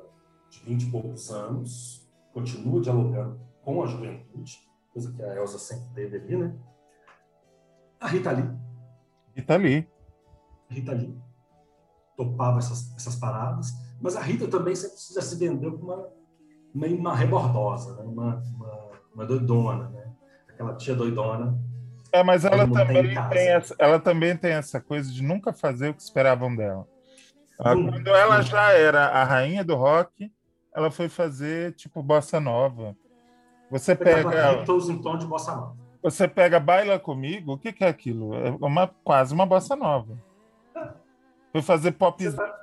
de 0.49 0.59
20 0.59 0.83
e 0.83 0.91
poucos 0.91 1.31
anos, 1.31 2.07
continua 2.33 2.81
dialogando 2.81 3.39
com 3.61 3.83
a 3.83 3.87
juventude, 3.87 4.59
coisa 4.93 5.11
que 5.11 5.21
a 5.23 5.35
Elsa 5.35 5.57
sempre 5.57 5.89
teve 5.93 6.17
ali. 6.17 6.37
Né? 6.37 6.55
A 7.99 8.07
Rita 8.07 8.31
Lee 8.31 8.49
E 9.35 9.41
tá 9.41 9.55
ali. 9.55 9.87
Rita 10.69 10.93
Lee 10.93 11.17
topava 12.15 12.57
essas, 12.57 12.95
essas 12.95 13.15
paradas, 13.15 13.73
mas 14.01 14.15
a 14.15 14.21
Rita 14.21 14.47
também 14.47 14.75
sempre 14.75 14.97
se 14.97 15.35
vendeu 15.35 15.77
como 15.77 15.93
uma, 15.93 16.09
meio 16.73 16.97
uma 16.97 17.15
rebordosa, 17.15 17.95
né? 17.95 18.03
uma, 18.03 18.35
uma, 18.55 18.89
uma 19.13 19.25
doidona, 19.25 19.89
né? 19.89 20.11
aquela 20.47 20.75
tia 20.75 20.95
doidona. 20.95 21.57
É, 22.17 22.23
mas 22.23 22.43
ela 22.45 22.67
também 22.67 23.15
tem 23.29 23.47
essa, 23.49 23.75
ela 23.77 23.99
também 23.99 24.35
tem 24.35 24.53
essa 24.53 24.81
coisa 24.81 25.11
de 25.11 25.21
nunca 25.21 25.53
fazer 25.53 25.89
o 25.89 25.93
que 25.93 26.01
esperavam 26.01 26.55
dela. 26.55 26.87
Quando 27.57 28.07
ela 28.09 28.41
já 28.41 28.71
era 28.71 29.07
a 29.07 29.23
rainha 29.23 29.63
do 29.63 29.75
rock, 29.75 30.31
ela 30.75 30.89
foi 30.91 31.09
fazer 31.09 31.73
tipo 31.73 32.01
bossa 32.01 32.39
nova. 32.39 32.95
Você 33.69 33.95
Pegava 33.95 34.29
pega 34.29 34.61
em 34.91 35.01
tom 35.01 35.17
de 35.17 35.25
bossa 35.25 35.55
nova. 35.55 35.75
Você 36.01 36.27
pega 36.27 36.59
Baila 36.59 36.99
Comigo, 36.99 37.53
o 37.53 37.57
que, 37.57 37.73
que 37.73 37.83
é 37.83 37.87
aquilo? 37.87 38.33
É 38.35 38.49
uma, 38.61 38.87
quase 39.03 39.33
uma 39.33 39.45
bossa 39.45 39.75
nova. 39.75 40.17
Foi 41.51 41.61
fazer 41.61 41.91
pop, 41.93 42.23
Você 42.23 42.35
tá- 42.35 42.59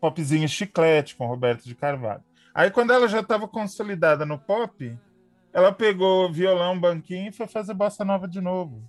popzinho 0.00 0.48
chiclete 0.48 1.14
com 1.14 1.26
Roberto 1.26 1.64
de 1.64 1.74
Carvalho. 1.74 2.22
Aí, 2.54 2.70
quando 2.70 2.92
ela 2.92 3.06
já 3.06 3.20
estava 3.20 3.46
consolidada 3.46 4.24
no 4.26 4.38
pop, 4.38 4.98
ela 5.52 5.72
pegou 5.72 6.32
violão, 6.32 6.78
banquinho 6.78 7.28
e 7.28 7.32
foi 7.32 7.46
fazer 7.46 7.74
bossa 7.74 8.04
nova 8.04 8.26
de 8.28 8.40
novo. 8.40 8.82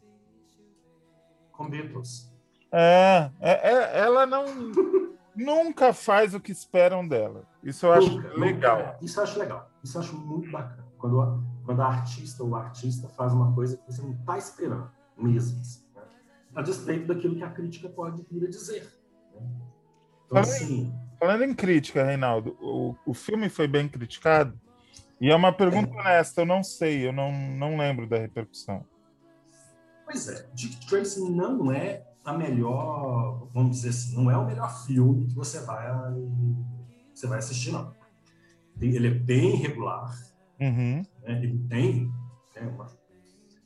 com 1.52 1.70
Beatles. 1.70 2.32
É, 2.72 3.30
é- 3.40 3.70
é- 3.74 4.00
ela 4.00 4.26
não 4.26 4.46
nunca 5.36 5.94
faz 5.94 6.34
o 6.34 6.40
que 6.40 6.52
esperam 6.52 7.08
dela. 7.08 7.46
Isso 7.64 7.86
eu 7.86 7.94
acho 7.94 8.10
Nunca, 8.10 8.28
nunca. 8.30 8.40
legal. 8.40 8.98
Isso 9.02 9.20
eu 9.20 9.24
acho 9.24 9.38
legal. 9.40 9.70
Isso 9.84 9.98
eu 9.98 10.02
acho 10.02 10.16
muito 10.16 10.50
bacana. 10.52 10.88
Quando 10.98 11.22
a, 11.22 11.40
quando 11.66 11.82
a 11.82 11.88
artista 11.88 12.44
ou 12.44 12.50
o 12.50 12.56
artista 12.56 13.08
faz 13.10 13.34
uma 13.34 13.54
coisa 13.54 13.78
que 13.78 13.86
você 13.92 14.02
não 14.02 14.14
está 14.14 14.38
esperando 14.38 14.90
mesmo. 15.18 15.60
assim, 15.60 15.84
né? 15.96 16.02
A 16.56 16.62
despeito 16.62 17.08
daquilo 17.14 17.36
que 17.36 17.44
a 17.44 17.50
crítica 17.52 17.90
pode 17.90 18.24
vir 18.32 18.46
a 18.46 18.50
dizer. 18.50 18.84
né? 19.36 19.42
Então, 20.26 20.42
Também- 20.42 20.42
assim, 20.42 20.94
Falando 21.20 21.44
em 21.44 21.54
crítica, 21.54 22.04
Reinaldo, 22.04 22.58
o, 22.60 22.96
o 23.06 23.14
filme 23.14 23.48
foi 23.48 23.68
bem 23.68 23.88
criticado. 23.88 24.60
E 25.22 25.30
é 25.30 25.36
uma 25.36 25.54
pergunta 25.54 25.96
honesta, 25.96 26.42
eu 26.42 26.46
não 26.48 26.64
sei, 26.64 27.08
eu 27.08 27.14
não, 27.14 27.32
não 27.32 27.78
lembro 27.78 28.08
da 28.10 28.18
repercussão. 28.18 28.84
Pois 30.04 30.28
é, 30.28 30.50
Dick 30.56 30.84
Tracy 30.88 31.22
não 31.30 31.72
é 31.72 32.04
a 32.26 32.34
melhor, 32.34 33.48
vamos 33.54 33.78
dizer 33.78 33.90
assim, 33.90 34.16
não 34.16 34.32
é 34.32 34.36
o 34.38 34.46
melhor 34.48 34.86
filme 34.86 35.28
que 35.28 35.36
você 35.36 35.60
vai, 35.60 35.88
você 37.14 37.28
vai 37.28 37.38
assistir, 37.38 37.72
não. 37.72 37.94
Ele 38.82 39.08
é 39.08 39.12
bem 39.12 39.56
regular, 39.58 40.12
Uhum. 40.60 41.04
né? 41.22 41.44
ele 41.44 41.60
tem, 41.70 42.12
né, 42.56 42.62
uma- 42.68 42.88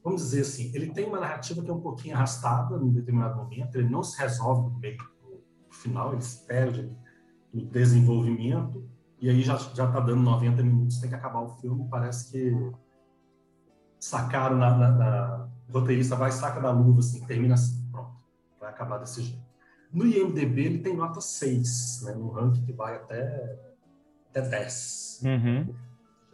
vamos 0.03 0.21
dizer 0.23 0.41
assim, 0.41 0.71
ele 0.75 0.91
tem 0.91 1.05
uma 1.05 1.21
narrativa 1.21 1.63
que 1.63 1.69
é 1.69 1.73
um 1.73 1.81
pouquinho 1.81 2.15
arrastada 2.15 2.75
em 2.83 2.91
determinado 2.91 3.37
momento, 3.37 3.75
ele 3.77 3.87
não 3.89 4.03
se 4.03 4.19
resolve 4.19 4.69
no 4.73 4.77
meio 4.79 4.97
do 4.97 5.73
final, 5.73 6.11
ele 6.11 6.21
se 6.21 6.45
perde 6.45 6.91
no 7.53 7.65
desenvolvimento, 7.65 8.89
e 9.19 9.29
aí 9.29 9.41
já 9.41 9.55
já 9.57 9.85
está 9.85 9.99
dando 9.99 10.21
90 10.21 10.61
minutos, 10.63 10.99
tem 10.99 11.09
que 11.09 11.15
acabar 11.15 11.41
o 11.41 11.49
filme, 11.49 11.87
parece 11.89 12.31
que 12.31 12.71
sacaram 13.99 14.57
na, 14.57 14.75
na, 14.77 14.91
na- 14.91 15.49
o 15.67 15.73
roteirista 15.79 16.15
vai 16.15 16.31
saca 16.31 16.59
da 16.59 16.71
luva 16.71 16.99
assim, 16.99 17.25
termina 17.25 17.55
assim, 17.55 17.87
pronto, 17.91 18.13
vai 18.59 18.69
acabar 18.69 18.99
desse 18.99 19.23
jeito. 19.23 19.43
No 19.91 20.05
IMDb 20.05 20.61
ele 20.65 20.79
tem 20.79 20.95
nota 20.95 21.19
6, 21.21 22.01
né, 22.03 22.13
no 22.13 22.29
ranking 22.29 22.63
que 22.65 22.73
vai 22.73 22.95
até 22.95 23.73
até 24.29 24.41
10. 24.41 25.21
Uhum. 25.23 25.73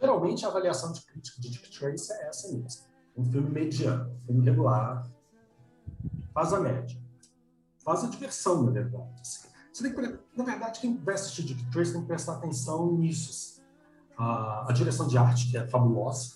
Geralmente 0.00 0.44
a 0.44 0.48
avaliação 0.48 0.92
de 0.92 1.00
crítica 1.02 1.40
de 1.40 1.48
Dick 1.50 1.70
Tracy 1.78 2.12
é 2.12 2.28
essa 2.28 2.48
mesmo. 2.52 2.82
Um 3.16 3.24
filme 3.24 3.48
mediano, 3.50 4.10
um 4.10 4.26
filme 4.26 4.44
regular, 4.44 5.08
faz 6.34 6.52
a 6.52 6.60
média. 6.60 7.00
Faz 7.84 8.04
a 8.04 8.08
diversão, 8.08 8.64
na 8.64 8.70
verdade. 8.72 9.20
assim. 9.20 9.48
Você 9.72 9.82
tem 9.82 9.94
que, 9.94 10.18
na 10.36 10.44
verdade, 10.44 10.80
quem 10.80 10.96
vai 10.98 11.14
assistir 11.14 11.44
Dick 11.44 11.64
Tracy 11.70 11.92
tem 11.92 12.02
que 12.02 12.06
prestar 12.06 12.34
atenção 12.34 12.92
nisso. 12.92 13.30
assim. 13.30 13.62
A, 14.18 14.72
direção 14.72 15.08
de 15.08 15.16
arte, 15.16 15.50
que 15.50 15.56
é 15.56 15.66
fabulosa, 15.66 16.34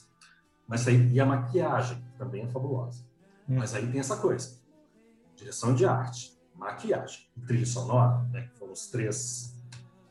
mas 0.66 0.88
aí, 0.88 1.12
e 1.12 1.20
a 1.20 1.26
maquiagem, 1.26 2.00
que 2.00 2.18
também 2.18 2.42
é 2.42 2.48
fabulosa. 2.48 3.04
Hum. 3.48 3.56
Mas 3.58 3.74
aí 3.74 3.86
tem 3.90 4.00
essa 4.00 4.16
coisa. 4.16 4.58
Direção 5.36 5.74
de 5.74 5.84
arte, 5.84 6.36
maquiagem 6.54 7.28
e 7.36 7.40
trilha 7.42 7.66
sonora, 7.66 8.22
né, 8.32 8.48
que 8.48 8.58
foram 8.58 8.72
os 8.72 8.86
três 8.88 9.54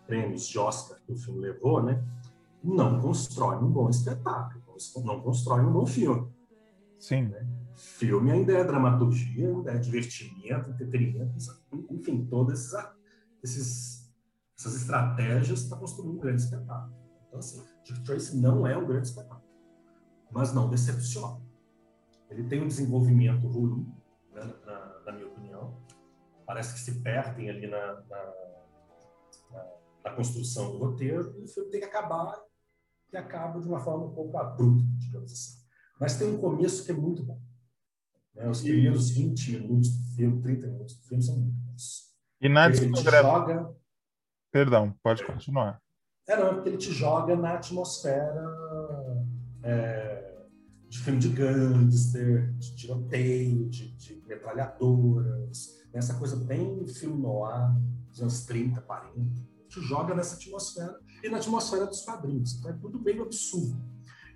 prêmios 0.05 0.47
de 0.47 0.59
Oscar 0.59 0.99
que 1.05 1.11
o 1.11 1.17
filme 1.17 1.39
levou, 1.39 1.81
né? 1.81 2.01
não 2.65 2.99
constrói 2.99 3.57
um 3.57 3.69
bom 3.69 3.89
espetáculo, 3.89 4.63
não 5.03 5.21
constrói 5.21 5.61
um 5.61 5.71
bom 5.71 5.85
filme. 5.85 6.27
Sim. 6.99 7.31
Filme 7.75 8.31
ainda 8.31 8.53
é 8.53 8.63
dramaturgia, 8.63 9.49
ainda 9.49 9.71
é 9.71 9.77
divertimento, 9.77 10.71
entretenimento, 10.71 11.35
enfim, 11.91 12.25
todas 12.25 12.59
esses, 12.59 12.73
esses, 13.45 14.11
essas 14.57 14.75
estratégias 14.75 15.63
para 15.65 15.77
construir 15.77 16.09
um 16.09 16.17
grande 16.17 16.41
espetáculo. 16.41 16.93
Então, 17.27 17.39
assim, 17.39 17.63
Dick 17.83 18.03
Tracy 18.03 18.37
não 18.37 18.65
é 18.65 18.75
um 18.75 18.85
grande 18.85 19.07
espetáculo, 19.07 19.43
mas 20.31 20.53
não 20.53 20.69
decepciona. 20.69 21.41
Ele 22.29 22.43
tem 22.47 22.61
um 22.61 22.67
desenvolvimento 22.67 23.47
ruim, 23.47 23.87
né, 24.33 24.53
na, 24.65 24.99
na, 25.05 25.11
minha 25.11 25.27
opinião. 25.27 25.77
Parece 26.45 26.73
que 26.73 26.79
se 26.79 27.01
perdem 27.01 27.49
ali 27.49 27.67
na, 27.67 28.01
na, 28.09 28.33
na, 30.03 30.11
construção 30.15 30.71
do 30.71 30.77
roteiro 30.77 31.35
e 31.39 31.43
o 31.43 31.47
filme 31.47 31.69
tem 31.69 31.79
que 31.79 31.85
acabar 31.85 32.41
e 33.11 33.17
acaba 33.17 33.59
de 33.59 33.67
uma 33.67 33.79
forma 33.79 34.05
um 34.05 34.13
pouco 34.13 34.37
abrupta, 34.37 34.85
digamos 34.97 35.31
assim. 35.31 35.65
Mas 35.99 36.17
tem 36.17 36.27
um 36.27 36.39
começo 36.39 36.83
que 36.83 36.91
é 36.91 36.95
muito 36.95 37.23
bom. 37.23 37.39
Né? 38.33 38.49
Os 38.49 38.61
primeiros 38.61 39.09
20 39.11 39.51
minutos 39.59 39.97
do 39.97 40.15
filme, 40.15 40.41
30 40.41 40.67
minutos 40.67 40.95
do 40.95 41.03
filme 41.03 41.23
são 41.23 41.37
muito 41.37 41.57
bons. 41.57 42.14
E 42.45 42.49
na 42.49 42.65
Ele 42.67 42.73
te 42.75 42.85
discografia. 42.91 43.21
joga. 43.31 43.75
Perdão, 44.51 44.93
pode 45.03 45.25
continuar. 45.25 45.79
É, 46.27 46.37
não, 46.37 46.47
é 46.47 46.53
porque 46.53 46.69
ele 46.69 46.77
te 46.77 46.91
joga 46.91 47.35
na 47.35 47.53
atmosfera 47.53 48.43
é, 49.63 50.35
de 50.89 50.99
filme 50.99 51.19
de 51.19 51.29
gangster, 51.29 52.51
de 52.53 52.75
tiroteio, 52.75 53.67
de, 53.69 53.91
de 53.95 54.23
metralhadoras, 54.27 55.83
né? 55.91 55.99
essa 55.99 56.13
coisa 56.15 56.35
bem 56.35 56.85
filme 56.87 57.21
noir, 57.21 57.71
dos 58.09 58.21
anos 58.21 58.45
30, 58.45 58.81
40. 58.81 59.41
Te 59.67 59.81
joga 59.81 60.13
nessa 60.15 60.35
atmosfera 60.35 60.99
e 61.23 61.29
na 61.29 61.37
atmosfera 61.37 61.85
dos 61.85 62.01
quadrinhos. 62.01 62.53
Então 62.59 62.71
é 62.71 62.73
tudo 62.73 62.99
meio 63.01 63.23
absurdo. 63.23 63.77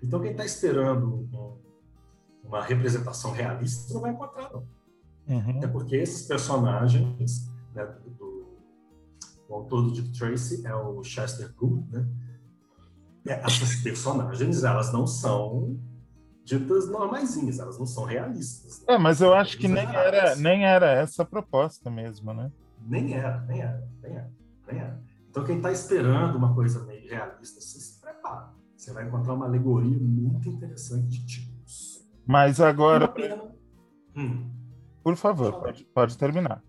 Então 0.02 0.20
quem 0.20 0.32
está 0.32 0.44
esperando 0.44 1.06
um- 1.32 1.60
uma 2.44 2.62
representação 2.64 3.30
realista 3.32 3.94
não 3.94 4.00
vai 4.00 4.10
encontrar, 4.12 4.50
não. 4.52 4.66
Uhum. 5.28 5.62
É 5.62 5.66
porque 5.68 5.94
esses 5.96 6.26
personagens, 6.26 7.48
né, 7.84 7.94
do, 8.18 8.58
o 9.48 9.54
autor 9.54 9.82
do 9.82 9.92
Dick 9.92 10.16
Tracy 10.16 10.66
é 10.66 10.74
o 10.74 11.02
Chester 11.02 11.52
Gould, 11.54 11.90
né? 11.90 12.06
É, 13.26 13.40
essas 13.44 13.76
personagens, 13.76 14.64
elas 14.64 14.92
não 14.92 15.06
são 15.06 15.78
ditas 16.44 16.88
normaisinhas, 16.88 17.58
elas 17.58 17.78
não 17.78 17.86
são 17.86 18.04
realistas. 18.04 18.80
né? 18.80 18.94
É, 18.94 18.98
mas 18.98 19.20
eu 19.20 19.34
acho 19.34 19.58
que 19.58 19.68
nem 19.68 19.84
era, 19.84 20.36
nem 20.36 20.64
era 20.64 20.90
essa 20.90 21.22
a 21.22 21.26
proposta 21.26 21.90
mesmo, 21.90 22.32
né? 22.32 22.50
Nem 22.80 23.14
era, 23.14 23.40
nem 23.42 23.60
era, 23.60 23.88
nem 24.02 24.12
era, 24.12 24.32
nem 24.66 24.80
era. 24.80 25.02
Então 25.28 25.44
quem 25.44 25.56
está 25.56 25.70
esperando 25.70 26.36
uma 26.36 26.54
coisa 26.54 26.84
meio 26.84 27.08
realista, 27.08 27.60
você 27.60 27.78
se 27.78 28.00
prepara. 28.00 28.52
Você 28.76 28.92
vai 28.92 29.06
encontrar 29.06 29.34
uma 29.34 29.44
alegoria 29.46 29.98
muito 30.00 30.48
interessante 30.48 31.08
de 31.08 31.26
tipos. 31.26 32.08
Mas 32.26 32.60
agora. 32.60 33.12
Hum. 34.16 34.50
por 35.04 35.14
favor, 35.16 35.60
pode, 35.60 35.84
pode 35.84 36.18
terminar. 36.18 36.62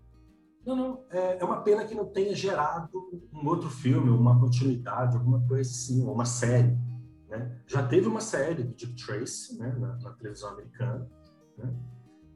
Não, 0.64 0.76
não. 0.76 1.04
É, 1.10 1.38
é 1.40 1.44
uma 1.44 1.62
pena 1.62 1.84
que 1.84 1.94
não 1.94 2.06
tenha 2.06 2.34
gerado 2.34 2.90
um 3.32 3.46
outro 3.46 3.68
filme, 3.68 4.10
uma 4.10 4.38
continuidade, 4.38 5.16
alguma 5.16 5.40
coisa 5.46 5.70
assim, 5.70 6.04
ou 6.04 6.14
uma 6.14 6.24
série. 6.24 6.76
Né? 7.28 7.60
Já 7.66 7.86
teve 7.86 8.06
uma 8.06 8.20
série 8.20 8.62
do 8.62 8.74
Dick 8.74 8.94
Tracy 8.94 9.58
né, 9.58 9.74
na, 9.78 9.96
na 9.96 10.10
televisão 10.12 10.50
americana, 10.50 11.08
né? 11.56 11.74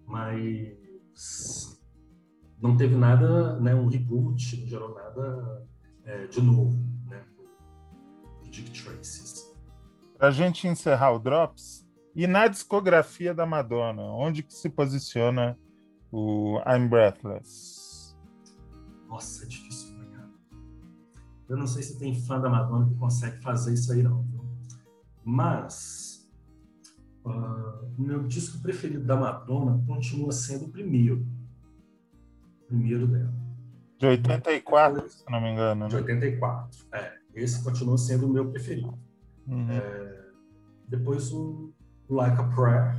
mas 0.07 1.81
não 2.61 2.77
teve 2.77 2.97
nada, 2.97 3.61
né, 3.61 3.75
um 3.75 3.87
reboot, 3.87 4.61
não 4.61 4.67
gerou 4.67 4.95
nada 4.95 5.67
é, 6.05 6.27
de 6.27 6.41
novo 6.41 6.79
né, 7.07 7.23
do, 8.43 8.51
Dick 8.51 8.71
Tracy. 8.71 9.55
Para 10.17 10.29
a 10.29 10.31
gente 10.31 10.67
encerrar 10.67 11.13
o 11.13 11.19
Drops, 11.19 11.87
e 12.15 12.27
na 12.27 12.49
discografia 12.49 13.35
da 13.35 13.45
Madonna, 13.45 14.03
onde 14.03 14.43
que 14.43 14.55
se 14.55 14.71
posiciona 14.71 15.59
o 16.11 16.59
I'm 16.67 16.89
Breathless? 16.89 17.76
Nossa, 19.09 19.45
é 19.45 19.47
difícil 19.47 19.95
pra 19.97 20.07
caramba. 20.07 20.35
Eu 21.49 21.57
não 21.57 21.67
sei 21.67 21.83
se 21.83 21.99
tem 21.99 22.15
fã 22.15 22.41
da 22.41 22.49
Madonna 22.49 22.89
que 22.89 22.95
consegue 22.97 23.41
fazer 23.43 23.75
isso 23.75 23.93
aí, 23.93 24.03
não. 24.03 24.23
Viu? 24.23 24.45
Mas 25.25 26.29
ah, 27.25 27.81
o 27.99 28.03
meu 28.03 28.23
disco 28.25 28.61
preferido 28.63 29.05
da 29.05 29.17
Madonna 29.17 29.83
continua 29.87 30.33
sendo 30.33 30.67
o 30.67 30.69
primeiro. 30.69 31.27
O 32.63 32.67
primeiro 32.67 33.07
dela. 33.07 33.35
De 33.99 34.07
84, 34.07 35.09
se 35.09 35.25
não 35.31 35.41
me 35.41 35.53
engano, 35.53 35.89
De 35.89 35.95
né? 35.95 36.01
84. 36.01 36.87
É, 36.93 37.19
esse 37.35 37.63
continua 37.65 37.97
sendo 37.97 38.27
o 38.27 38.33
meu 38.33 38.51
preferido. 38.51 38.97
Uhum. 39.47 39.67
Depois 40.89 41.33
o 41.33 41.73
Like 42.09 42.41
a 42.41 42.45
Prayer. 42.45 42.97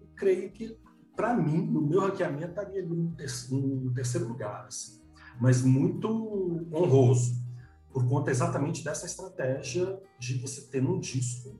Eu 0.00 0.08
creio 0.16 0.50
que, 0.50 0.78
para 1.16 1.34
mim, 1.34 1.64
no 1.64 1.80
meu 1.80 2.00
hackeamento, 2.00 2.48
estaria 2.48 2.82
ali 2.82 2.96
no 2.96 3.92
terceiro 3.94 4.28
lugar. 4.28 4.66
assim. 4.66 4.99
Mas 5.40 5.62
muito 5.62 6.68
honroso, 6.72 7.34
por 7.92 8.06
conta 8.08 8.30
exatamente 8.30 8.84
dessa 8.84 9.06
estratégia 9.06 10.00
de 10.18 10.38
você 10.38 10.62
ter 10.68 10.82
num 10.82 11.00
disco 11.00 11.58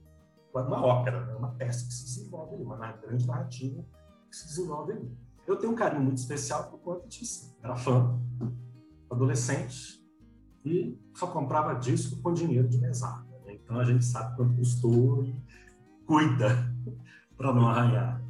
uma 0.52 0.84
ópera, 0.84 1.24
né? 1.26 1.34
uma 1.34 1.52
peça 1.52 1.86
que 1.86 1.92
se 1.92 2.04
desenvolve 2.04 2.54
ali, 2.54 2.64
uma 2.64 2.92
grande 2.92 3.26
narrativa 3.26 3.84
que 4.28 4.36
se 4.36 4.48
desenvolve 4.48 4.92
ali. 4.92 5.16
Eu 5.46 5.56
tenho 5.56 5.72
um 5.72 5.76
carinho 5.76 6.02
muito 6.02 6.18
especial 6.18 6.70
por 6.70 6.78
conta 6.80 7.06
disso. 7.08 7.56
Era 7.62 7.76
fã, 7.76 8.20
adolescente, 9.10 10.00
e 10.64 10.98
só 11.14 11.26
comprava 11.26 11.74
disco 11.74 12.20
com 12.22 12.32
dinheiro 12.32 12.68
de 12.68 12.78
mesada. 12.78 13.26
né? 13.44 13.54
Então 13.54 13.78
a 13.78 13.84
gente 13.84 14.04
sabe 14.04 14.36
quanto 14.36 14.54
custou 14.56 15.24
e 15.24 15.34
cuida 16.06 16.48
para 17.36 17.52
não 17.52 17.68
arranhar. 17.68 18.22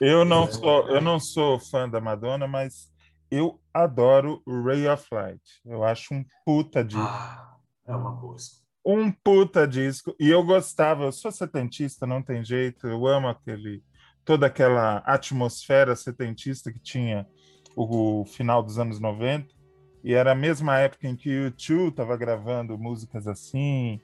Eu 0.00 0.24
não 0.24 0.50
sou, 0.50 0.88
eu 0.88 1.00
não 1.00 1.18
sou 1.18 1.58
fã 1.58 1.88
da 1.88 2.00
Madonna, 2.00 2.46
mas 2.46 2.92
eu 3.36 3.60
adoro 3.72 4.42
o 4.46 4.62
Ray 4.62 4.88
of 4.88 5.06
Light. 5.12 5.42
Eu 5.64 5.84
acho 5.84 6.14
um 6.14 6.24
puta 6.44 6.84
disco. 6.84 7.02
Ah, 7.02 7.56
é 7.86 7.94
uma 7.94 8.34
escolha. 8.36 8.62
um 8.84 9.12
puta 9.12 9.66
disco. 9.66 10.14
E 10.18 10.28
eu 10.28 10.44
gostava, 10.44 11.04
eu 11.04 11.12
sou 11.12 11.30
setentista, 11.30 12.06
não 12.06 12.22
tem 12.22 12.44
jeito, 12.44 12.86
eu 12.86 13.06
amo 13.06 13.28
aquele 13.28 13.82
toda 14.24 14.46
aquela 14.46 14.98
atmosfera 15.06 15.94
setentista 15.94 16.72
que 16.72 16.80
tinha 16.80 17.26
o, 17.76 18.24
final 18.24 18.62
dos 18.62 18.78
anos 18.78 18.98
90. 18.98 19.54
E 20.02 20.14
era 20.14 20.32
a 20.32 20.34
mesma 20.34 20.78
época 20.78 21.06
em 21.06 21.16
que 21.16 21.46
o 21.46 21.52
U2 21.52 21.90
estava 21.90 22.16
gravando 22.16 22.76
músicas 22.76 23.28
assim. 23.28 24.00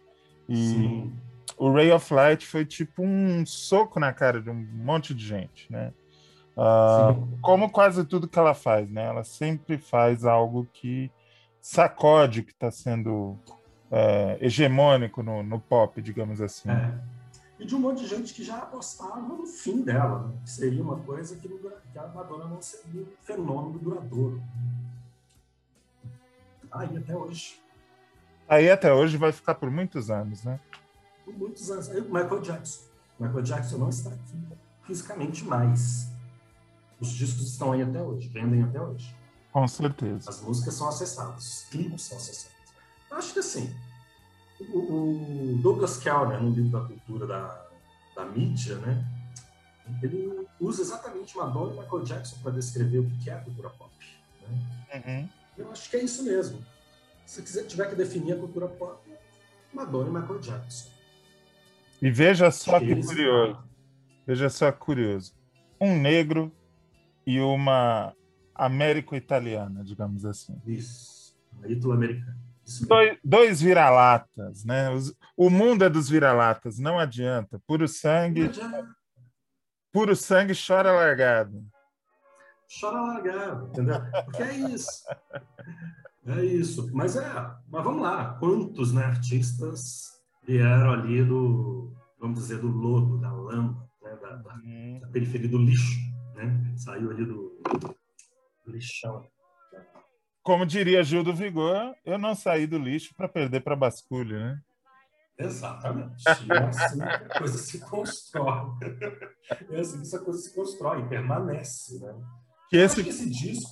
E 0.49 0.57
Sim. 0.57 1.13
o 1.57 1.73
Ray 1.73 1.91
of 1.91 2.13
Light 2.15 2.47
foi 2.47 2.65
tipo 2.65 3.03
um 3.03 3.45
soco 3.45 3.99
na 3.99 4.13
cara 4.13 4.41
de 4.41 4.49
um 4.49 4.55
monte 4.55 5.13
de 5.13 5.27
gente, 5.27 5.71
né? 5.71 5.93
Sim. 6.55 7.39
como 7.41 7.71
quase 7.71 8.05
tudo 8.05 8.29
que 8.29 8.39
ela 8.39 8.55
faz, 8.55 8.91
né? 8.91 9.07
Ela 9.07 9.25
sempre 9.25 9.79
faz 9.79 10.25
algo 10.25 10.67
que 10.73 11.11
sacode 11.61 12.41
o 12.41 12.45
que 12.45 12.53
está 12.53 12.71
sendo 12.71 13.39
é, 13.91 14.39
hegemônico 14.41 15.23
no, 15.23 15.43
no 15.43 15.59
pop, 15.61 16.01
digamos 16.03 16.41
assim. 16.41 16.71
É. 16.71 16.95
E 17.59 17.65
de 17.65 17.75
um 17.77 17.81
monte 17.81 18.01
de 18.01 18.09
gente 18.09 18.35
que 18.35 18.43
já 18.43 18.59
apostava 18.59 19.21
no 19.21 19.47
fim 19.47 19.83
dela, 19.83 20.27
né? 20.27 20.35
que 20.43 20.51
seria 20.51 20.83
uma 20.83 20.99
coisa 20.99 21.37
que, 21.37 21.49
que 21.49 21.99
a 21.99 22.09
Madonna 22.09 22.47
não 22.47 22.61
seria 22.61 23.03
um 23.03 23.07
fenômeno 23.23 23.79
duradouro. 23.79 24.43
Aí 26.71 26.97
até 26.97 27.17
hoje, 27.17 27.61
Aí 28.49 28.71
até 28.71 28.93
hoje 28.93 29.17
vai 29.17 29.33
ficar 29.33 29.55
por 29.55 29.71
muitos 29.71 30.11
anos, 30.11 30.43
né? 30.45 30.59
por 31.25 31.35
muitos 31.35 31.71
anos. 31.71 31.89
Aí, 31.91 32.01
o 32.01 32.05
Michael 32.05 32.41
Jackson. 32.41 32.81
O 33.19 33.25
Michael 33.25 33.43
Jackson 33.43 33.79
não 33.79 33.89
está 33.89 34.11
aqui 34.11 34.47
fisicamente 34.83 35.45
mais. 35.45 36.12
Os 37.03 37.11
discos 37.11 37.49
estão 37.49 37.73
aí 37.73 37.83
até 37.83 38.01
hoje, 38.01 38.29
vendem 38.29 38.63
até 38.63 38.81
hoje. 38.81 39.13
Com 39.51 39.67
certeza. 39.67 40.31
As 40.31 40.41
músicas 40.41 40.75
são 40.75 40.89
acessadas, 40.89 41.45
os 41.45 41.65
clipes 41.69 42.03
são 42.03 42.17
acessados. 42.17 42.57
Eu 43.11 43.17
acho 43.17 43.33
que 43.33 43.41
assim, 43.41 43.75
o, 44.61 44.79
o 44.79 45.59
Douglas 45.61 45.99
Kellner, 45.99 46.41
no 46.41 46.51
livro 46.51 46.71
da 46.71 46.87
cultura 46.87 47.27
da, 47.27 47.67
da 48.15 48.25
mídia, 48.25 48.77
né, 48.77 49.05
ele 50.01 50.47
usa 50.61 50.81
exatamente 50.81 51.37
Madonna 51.37 51.75
e 51.75 51.81
Michael 51.81 52.05
Jackson 52.05 52.37
para 52.41 52.53
descrever 52.53 53.01
o 53.01 53.11
que 53.19 53.29
é 53.29 53.35
a 53.35 53.41
cultura 53.41 53.71
pop. 53.71 53.93
Né? 54.49 55.03
Uhum. 55.05 55.29
Eu 55.59 55.73
acho 55.73 55.91
que 55.91 55.97
é 55.97 56.05
isso 56.05 56.23
mesmo. 56.23 56.65
Se 57.27 57.43
quiser, 57.43 57.65
tiver 57.65 57.91
que 57.91 57.97
definir 57.97 58.35
a 58.35 58.37
cultura 58.37 58.69
pop, 58.69 59.03
Madonna 59.75 60.09
e 60.09 60.23
Michael 60.23 60.39
Jackson. 60.39 60.89
E 62.01 62.09
veja 62.13 62.49
só 62.53 62.79
que 62.79 62.95
curioso. 62.95 63.59
Veja 64.25 64.49
só 64.49 64.71
que 64.71 64.79
curioso. 64.79 65.35
Um 65.81 65.99
negro 65.99 66.53
e 67.27 67.41
uma 67.41 68.15
américo-italiana, 68.55 69.83
digamos 69.85 70.25
assim. 70.25 70.61
Isso. 70.67 71.37
Isso 72.65 72.87
mesmo. 72.87 72.89
Dois, 72.89 73.19
dois 73.25 73.61
vira-latas, 73.61 74.65
né? 74.65 74.91
Os- 74.91 75.15
o 75.37 75.51
mundo 75.51 75.85
é 75.85 75.91
dos 75.91 76.09
vira-latas, 76.09 76.79
não 76.79 76.99
adianta. 76.99 77.61
Puro 77.67 77.87
sangue, 77.89 78.51
puro 79.93 80.15
sangue 80.17 80.53
chora 80.55 80.93
largado. 80.93 81.65
chora 82.81 83.01
largado, 83.03 83.67
entendeu? 83.69 84.01
Porque 84.25 84.43
é 84.43 84.55
isso. 84.55 85.03
É 86.25 86.45
isso. 86.45 86.89
Mas 86.95 87.17
é, 87.17 87.23
mas 87.69 87.85
vamos 87.85 88.01
lá, 88.03 88.35
quantos 88.39 88.93
né, 88.93 89.05
artistas 89.05 90.13
vieram 90.47 90.93
ali 90.93 91.23
do, 91.25 91.93
vamos 92.19 92.39
dizer, 92.39 92.59
do 92.61 92.69
lodo, 92.69 93.19
da 93.19 93.31
lama, 93.33 93.87
né, 94.03 94.17
da, 94.17 94.37
da- 94.37 94.55
da 95.01 95.09
periferia 95.09 95.49
do 95.49 95.59
lixo, 95.59 95.99
né? 96.47 96.75
Saiu 96.77 97.11
ali 97.11 97.25
do, 97.25 97.61
do 98.65 98.73
lixão. 98.73 99.27
Como 100.43 100.67
diria 100.67 101.05
Gil 101.05 101.23
do 101.23 101.35
Vigor, 101.35 101.95
eu 102.05 102.19
não 102.19 102.35
saí 102.35 102.67
do 102.67 102.79
lixo 102.79 103.15
para 103.17 103.29
perder 103.29 103.61
para 103.61 103.77
basculho, 103.77 104.39
né? 104.39 104.61
Exatamente. 105.39 106.25
E 106.47 106.53
é 106.53 106.59
assim 106.59 106.99
que 106.99 107.05
a 107.05 107.39
coisa 107.39 107.59
se 107.59 107.79
constrói. 107.81 108.71
É 109.71 109.81
assim 109.81 109.97
que 109.97 110.03
essa 110.03 110.19
coisa 110.19 110.41
se 110.41 110.55
constrói, 110.55 111.09
permanece, 111.09 111.99
né? 112.01 112.15
Que 112.69 112.77
esse 112.77 113.03
que 113.03 113.11
esse 113.11 113.29
disco, 113.29 113.71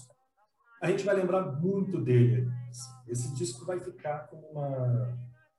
a 0.82 0.90
gente 0.90 1.04
vai 1.04 1.16
lembrar 1.16 1.42
muito 1.60 2.00
dele. 2.00 2.48
Esse 3.08 3.34
disco 3.34 3.64
vai 3.64 3.80
ficar 3.80 4.28
como 4.28 4.46
uma, 4.48 5.18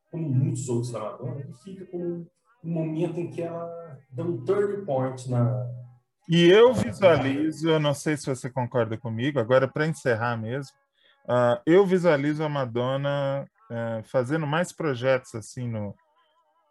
como 0.10 0.30
muitos 0.30 0.67
outros 0.69 0.91
da 0.91 1.00
Madonna, 1.00 1.41
ele 1.41 1.54
fica 1.54 1.86
como 1.86 2.28
um 2.63 2.71
momento 2.71 3.19
em 3.19 3.30
que 3.30 3.41
ela 3.41 4.00
dá 4.10 4.24
um 4.24 4.43
turning 4.45 4.86
point 4.86 5.30
na, 5.30 5.67
E 6.34 6.50
eu 6.50 6.74
visualizo, 6.74 7.70
eu 7.70 7.78
não 7.78 7.94
sei 7.94 8.15
se 8.15 8.26
você 8.26 8.50
concorda 8.50 8.98
comigo, 8.98 9.38
agora 9.38 9.67
para 9.67 9.86
encerrar 9.86 10.38
mesmo, 10.38 10.72
uh, 11.26 11.62
eu 11.65 11.86
visualizo 11.86 12.41
a 12.41 12.48
Madonna 12.48 13.46
uh, 13.70 14.02
fazendo 14.06 14.48
mais 14.48 14.72
projetos 14.72 15.36
assim 15.36 15.67
no, 15.67 15.94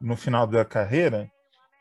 no 0.01 0.17
final 0.17 0.47
da 0.47 0.65
carreira, 0.65 1.31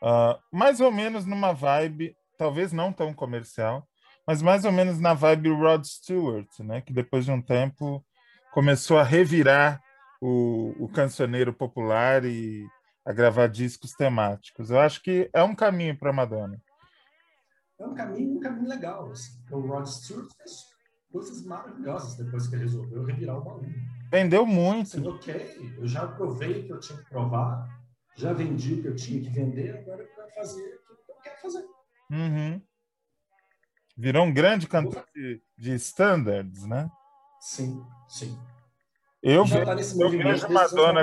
uh, 0.02 0.38
mais 0.52 0.78
ou 0.82 0.92
menos 0.92 1.24
numa 1.24 1.54
vibe, 1.54 2.14
talvez 2.36 2.70
não 2.70 2.92
tão 2.92 3.14
comercial, 3.14 3.88
mas 4.26 4.42
mais 4.42 4.66
ou 4.66 4.72
menos 4.72 5.00
na 5.00 5.14
vibe 5.14 5.48
Rod 5.48 5.82
Stewart, 5.82 6.50
né? 6.58 6.82
Que 6.82 6.92
depois 6.92 7.24
de 7.24 7.30
um 7.30 7.40
tempo 7.40 8.04
começou 8.52 8.98
a 8.98 9.02
revirar 9.02 9.80
o, 10.20 10.74
o 10.78 10.86
cancioneiro 10.86 11.50
popular 11.50 12.26
e 12.26 12.62
a 13.06 13.12
gravar 13.14 13.46
discos 13.46 13.94
temáticos. 13.94 14.70
Eu 14.70 14.78
acho 14.80 15.02
que 15.02 15.30
é 15.32 15.42
um 15.42 15.54
caminho 15.54 15.98
para 15.98 16.12
Madonna. 16.12 16.60
É 17.80 17.86
um 17.86 17.94
caminho, 17.94 18.36
um 18.36 18.40
caminho 18.40 18.68
legal. 18.68 19.10
Assim. 19.10 19.32
O 19.50 19.60
Rod 19.60 19.86
Stewart 19.86 20.30
fez 20.36 20.66
coisas 21.10 21.42
maravilhosas 21.44 22.14
depois 22.16 22.46
que 22.46 22.54
ele 22.54 22.64
resolveu 22.64 23.02
revirar 23.04 23.38
o 23.38 23.42
baú. 23.42 23.64
Vendeu 24.12 24.44
muito. 24.44 24.98
Assim, 24.98 25.06
ok, 25.06 25.74
eu 25.78 25.86
já 25.86 26.06
provei 26.06 26.60
o 26.60 26.66
que 26.66 26.72
eu 26.72 26.80
tinha 26.80 26.98
que 26.98 27.08
provar, 27.08 27.66
já 28.16 28.32
vendi 28.32 28.74
o 28.74 28.82
que 28.82 28.88
eu 28.88 28.96
tinha 28.96 29.20
que 29.22 29.30
vender, 29.30 29.78
agora 29.78 30.02
eu 30.02 30.08
quero 30.08 30.30
fazer 30.34 30.80
o 30.90 31.04
que 31.06 31.12
eu 31.12 31.16
quero 31.22 31.40
fazer. 31.40 31.64
Uhum. 32.10 32.60
Virou 33.96 34.24
um 34.24 34.32
grande 34.32 34.66
cantor 34.66 35.04
de, 35.14 35.42
de 35.56 35.74
standards, 35.74 36.66
né? 36.66 36.90
Sim, 37.40 37.82
sim. 38.08 38.38
Eu, 39.22 39.44
ve 39.44 39.64
tá 39.64 39.74
eu 39.74 40.10
vejo 40.10 40.48
Madonna, 40.48 41.00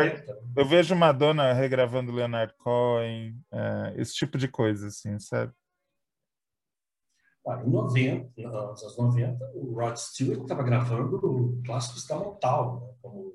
eu 0.56 0.66
vejo 0.66 0.96
Madonna 0.96 1.54
regravando 1.54 2.12
Leonard 2.12 2.54
Cohen, 2.58 3.40
é, 3.52 3.94
esse 3.98 4.14
tipo 4.16 4.38
de 4.38 4.48
coisa, 4.48 4.88
assim, 4.88 5.20
sabe? 5.20 5.54
Ah, 7.48 7.64
em 7.66 7.70
90, 7.70 8.30
nos 8.42 8.84
anos 8.84 8.98
90, 8.98 9.52
o 9.56 9.74
Rod 9.74 9.96
Stewart 9.96 10.42
estava 10.42 10.64
gravando 10.64 11.62
clássicos 11.66 12.06
da 12.06 12.18
Motown, 12.18 12.82
né? 12.82 12.94
como 13.02 13.34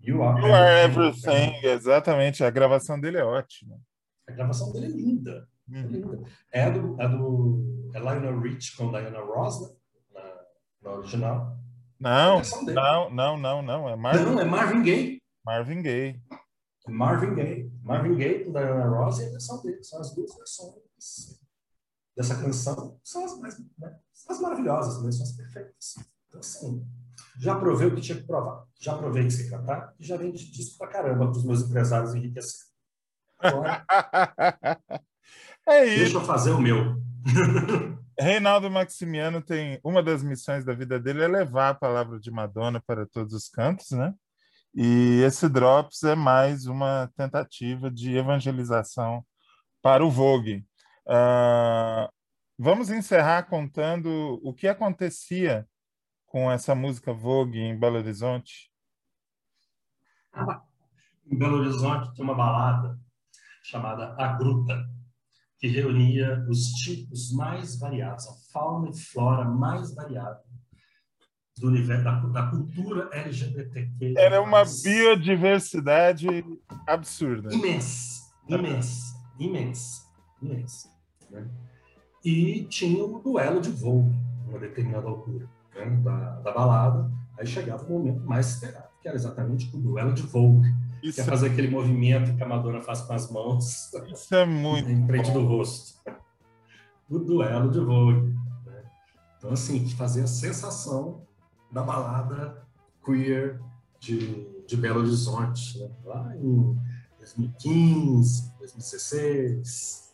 You 0.00 0.22
Are, 0.22 0.40
you 0.40 0.54
are 0.54 0.84
Everything. 0.84 1.30
everything. 1.30 1.66
Exatamente, 1.66 2.44
a 2.44 2.50
gravação 2.50 3.00
dele 3.00 3.18
é 3.18 3.24
ótima. 3.24 3.76
A 4.28 4.32
gravação 4.32 4.72
dele 4.72 4.86
é 4.86 4.90
linda. 4.90 5.48
Uhum. 5.68 6.24
É 6.52 6.70
do, 6.70 7.00
é 7.00 7.08
do 7.08 7.90
é 7.92 7.98
Lionel 7.98 8.40
Rich 8.40 8.76
com 8.76 8.90
Diana 8.90 9.18
Ross, 9.18 9.62
né? 9.62 9.76
na, 10.14 10.34
na 10.82 10.96
original. 10.98 11.58
Não, 11.98 12.40
não, 12.66 13.10
não, 13.10 13.36
não, 13.36 13.62
não. 13.62 13.88
É 13.88 13.96
Marvin, 13.96 14.24
não, 14.24 14.40
é 14.40 14.44
Marvin 14.44 14.82
Gaye. 14.82 15.22
Marvin 15.44 15.82
Gaye. 15.82 16.22
Marvin 16.86 17.34
Gaye. 17.34 17.72
Marvin 17.82 18.14
Gaye 18.14 18.44
com 18.44 18.52
Diana 18.52 18.86
Ross 18.86 19.18
e 19.18 19.26
a 19.26 19.30
versão 19.30 19.60
dele. 19.60 19.82
São 19.82 20.00
as 20.00 20.14
duas 20.14 20.36
versões 20.36 20.74
dessa 22.18 22.34
canção. 22.34 22.98
São 23.04 23.24
as 23.24 23.38
mais 23.38 23.56
né? 23.78 23.96
são 24.12 24.34
as 24.34 24.42
maravilhosas, 24.42 25.02
né? 25.04 25.12
são 25.12 25.22
as 25.22 25.32
perfeitas. 25.32 25.94
Então, 26.26 26.40
assim, 26.40 26.84
já 27.38 27.54
provei 27.54 27.86
o 27.86 27.94
que 27.94 28.00
tinha 28.00 28.18
que 28.18 28.26
provar. 28.26 28.64
Já 28.80 28.98
provei 28.98 29.22
que 29.22 29.30
sei 29.30 29.48
cantar 29.48 29.94
e 30.00 30.04
já 30.04 30.16
vendi 30.16 30.50
disco 30.50 30.76
pra 30.78 30.88
caramba 30.88 31.30
para 31.30 31.38
os 31.38 31.44
meus 31.44 31.62
empresários 31.62 32.14
enriquecer. 32.16 32.66
Agora, 33.38 33.86
é 35.68 35.86
isso. 35.86 35.98
Deixa 35.98 36.16
eu 36.16 36.24
fazer 36.24 36.50
o 36.50 36.60
meu. 36.60 37.00
Reinaldo 38.18 38.68
Maximiano 38.68 39.40
tem 39.40 39.78
uma 39.84 40.02
das 40.02 40.24
missões 40.24 40.64
da 40.64 40.74
vida 40.74 40.98
dele 40.98 41.22
é 41.22 41.28
levar 41.28 41.68
a 41.68 41.74
palavra 41.74 42.18
de 42.18 42.32
Madonna 42.32 42.82
para 42.84 43.06
todos 43.06 43.32
os 43.32 43.48
cantos, 43.48 43.92
né? 43.92 44.12
E 44.74 45.22
esse 45.24 45.48
Drops 45.48 46.02
é 46.02 46.16
mais 46.16 46.66
uma 46.66 47.08
tentativa 47.16 47.88
de 47.88 48.16
evangelização 48.16 49.24
para 49.80 50.04
o 50.04 50.10
Vogue. 50.10 50.66
Uh, 51.08 52.12
vamos 52.58 52.90
encerrar 52.90 53.44
contando 53.44 54.38
o 54.42 54.52
que 54.52 54.68
acontecia 54.68 55.66
com 56.26 56.50
essa 56.50 56.74
música 56.74 57.12
Vogue 57.12 57.58
em 57.58 57.78
Belo 57.78 57.96
Horizonte. 57.96 58.70
Em 61.26 61.38
Belo 61.38 61.58
Horizonte 61.58 62.14
tem 62.14 62.22
uma 62.22 62.34
balada 62.34 62.98
chamada 63.62 64.14
A 64.18 64.36
Gruta 64.36 64.86
que 65.58 65.66
reunia 65.66 66.46
os 66.48 66.66
tipos 66.84 67.32
mais 67.32 67.78
variados, 67.78 68.28
a 68.28 68.32
fauna 68.52 68.90
e 68.90 68.96
flora 68.96 69.44
mais 69.44 69.94
variada 69.94 70.40
do 71.56 71.68
universo 71.68 72.04
da, 72.04 72.20
da 72.20 72.50
cultura 72.50 73.10
LGBTQ. 73.12 74.14
Era 74.16 74.40
uma 74.40 74.62
biodiversidade 74.64 76.28
absurda. 76.86 77.52
Imensa, 77.52 78.30
imensa, 78.48 79.16
imensa, 79.38 80.02
imensa. 80.40 80.97
Né? 81.30 81.46
E 82.24 82.64
tinha 82.64 83.04
o 83.04 83.16
um 83.16 83.22
duelo 83.22 83.60
de 83.60 83.70
voo, 83.70 84.10
uma 84.48 84.58
determinada 84.58 85.06
altura 85.06 85.48
né? 85.74 85.86
da, 86.02 86.40
da 86.40 86.52
balada. 86.52 87.10
Aí 87.38 87.46
chegava 87.46 87.84
o 87.84 87.90
momento 87.90 88.24
mais 88.24 88.54
esperado, 88.54 88.88
que 89.00 89.08
era 89.08 89.16
exatamente 89.16 89.74
o 89.74 89.78
duelo 89.78 90.12
de 90.12 90.22
voo 90.22 90.60
isso 91.02 91.16
Quer 91.16 91.22
é 91.22 91.24
fazer 91.24 91.50
aquele 91.50 91.68
movimento 91.68 92.34
que 92.36 92.42
a 92.42 92.48
Madonna 92.48 92.80
faz 92.80 93.02
com 93.02 93.12
as 93.12 93.30
mãos. 93.30 93.92
Isso 94.12 94.34
é 94.34 94.44
muito. 94.44 94.90
Em 94.90 95.06
frente 95.06 95.30
bom. 95.30 95.40
do 95.40 95.46
rosto. 95.46 95.98
O 97.08 97.18
duelo 97.18 97.70
de 97.70 97.80
Vogue. 97.80 98.34
Né? 98.66 98.82
Então, 99.38 99.52
assim, 99.52 99.88
fazer 99.90 100.22
a 100.22 100.26
sensação 100.26 101.22
da 101.70 101.82
balada 101.82 102.66
queer 103.04 103.60
de, 104.00 104.46
de 104.66 104.76
Belo 104.76 105.00
Horizonte, 105.00 105.78
né? 105.78 105.90
lá 106.04 106.36
em 106.36 106.76
2015, 107.18 108.52
2016. 108.58 110.07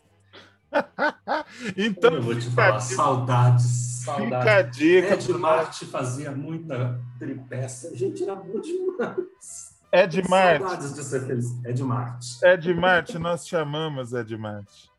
então, 1.76 2.14
eu 2.14 2.22
vou 2.22 2.34
te 2.34 2.50
falar, 2.50 2.80
saudades, 2.80 4.02
saudades. 4.04 4.38
Fica 4.38 4.56
a 4.56 4.62
dica. 4.62 5.14
Ed 5.14 5.32
Marte 5.32 5.86
fazia 5.86 6.30
muita 6.32 7.00
tripécia. 7.18 7.94
Gente, 7.96 8.22
era 8.22 8.34
bom 8.34 8.60
demais. 8.60 9.74
Ed 9.92 10.28
Marte. 10.28 10.62
Saudades 10.62 10.94
de 10.94 11.04
ser 11.04 11.26
feliz. 11.26 11.64
Ed 11.64 11.82
Marte. 11.82 12.38
Ed 12.44 12.74
Marte, 12.74 13.18
nós 13.18 13.46
chamamos 13.46 14.12
Ed 14.12 14.36
Marte. 14.36 14.90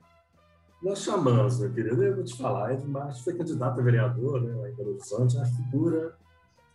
Nós 0.82 1.04
chamamos, 1.04 1.60
meu 1.60 1.72
querido. 1.72 2.02
Eu 2.04 2.16
vou 2.16 2.24
te 2.24 2.38
falar, 2.38 2.74
Ed 2.74 2.86
Marte 2.86 3.24
foi 3.24 3.34
candidato 3.34 3.80
a 3.80 3.84
vereador 3.84 4.42
né, 4.42 4.54
lá 4.56 4.70
em 4.70 4.74
Belo 4.74 4.92
Horizonte, 4.92 5.36
é 5.36 5.40
uma 5.40 5.46
figura 5.46 6.16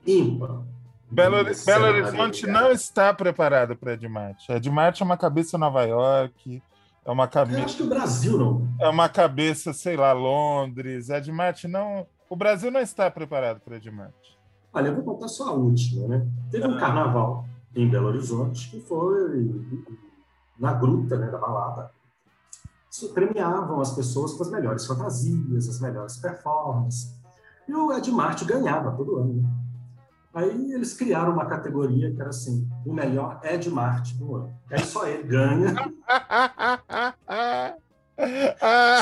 ímpar. 0.07 0.63
Belo, 1.11 1.37
Belo 1.67 1.85
Horizonte 1.87 2.47
não 2.47 2.71
está 2.71 3.13
preparado 3.13 3.75
para 3.77 3.95
Ed 3.95 4.09
Marte. 4.09 4.53
Ed 4.53 4.71
Marte 4.71 5.03
é 5.03 5.05
uma 5.05 5.17
cabeça 5.17 5.59
Nova 5.59 5.83
York, 5.83 6.63
é 7.11 7.13
uma 7.13 7.27
cabeça. 7.27 7.59
Eu 7.59 7.65
acho 7.65 7.77
que 7.77 7.83
o 7.83 7.89
Brasil 7.89 8.39
não. 8.39 8.69
É 8.79 8.89
uma 8.89 9.09
cabeça, 9.09 9.73
sei 9.73 9.97
lá, 9.97 10.13
Londres. 10.13 11.11
Ed 11.11 11.29
não. 11.69 12.07
O 12.29 12.37
Brasil 12.37 12.71
não 12.71 12.81
está 12.81 13.11
preparado 13.11 13.59
para 13.59 13.77
Ed. 13.77 13.91
Olha, 14.73 14.87
eu 14.87 14.95
vou 14.95 15.03
contar 15.03 15.27
só 15.27 15.49
a 15.49 15.53
última, 15.53 16.07
né? 16.07 16.25
Teve 16.53 16.69
um 16.69 16.77
ah. 16.77 16.79
carnaval 16.79 17.45
em 17.75 17.89
Belo 17.89 18.07
Horizonte, 18.07 18.71
que 18.71 18.81
foi 18.81 19.51
na 20.57 20.73
gruta 20.75 21.19
né, 21.19 21.29
da 21.29 21.39
balada. 21.39 21.91
Premiavam 23.13 23.81
as 23.81 23.93
pessoas 23.93 24.35
com 24.35 24.45
as 24.45 24.51
melhores 24.51 24.87
fantasias, 24.87 25.69
as 25.69 25.81
melhores 25.81 26.17
performances. 26.17 27.13
E 27.67 27.75
o 27.75 27.93
Ed 27.93 28.09
Marte 28.13 28.45
ganhava 28.45 28.93
todo 28.93 29.17
ano. 29.17 29.35
Né? 29.35 29.49
Aí 30.33 30.73
eles 30.73 30.95
criaram 30.95 31.33
uma 31.33 31.47
categoria 31.47 32.13
que 32.13 32.21
era 32.21 32.31
assim, 32.31 32.70
o 32.85 32.93
melhor 32.93 33.41
Ed 33.45 33.71
Marte 33.71 34.17
do 34.17 34.35
ano. 34.37 34.53
Aí 34.71 34.81
só 34.81 35.07
ele 35.07 35.23
ganha. 35.25 35.75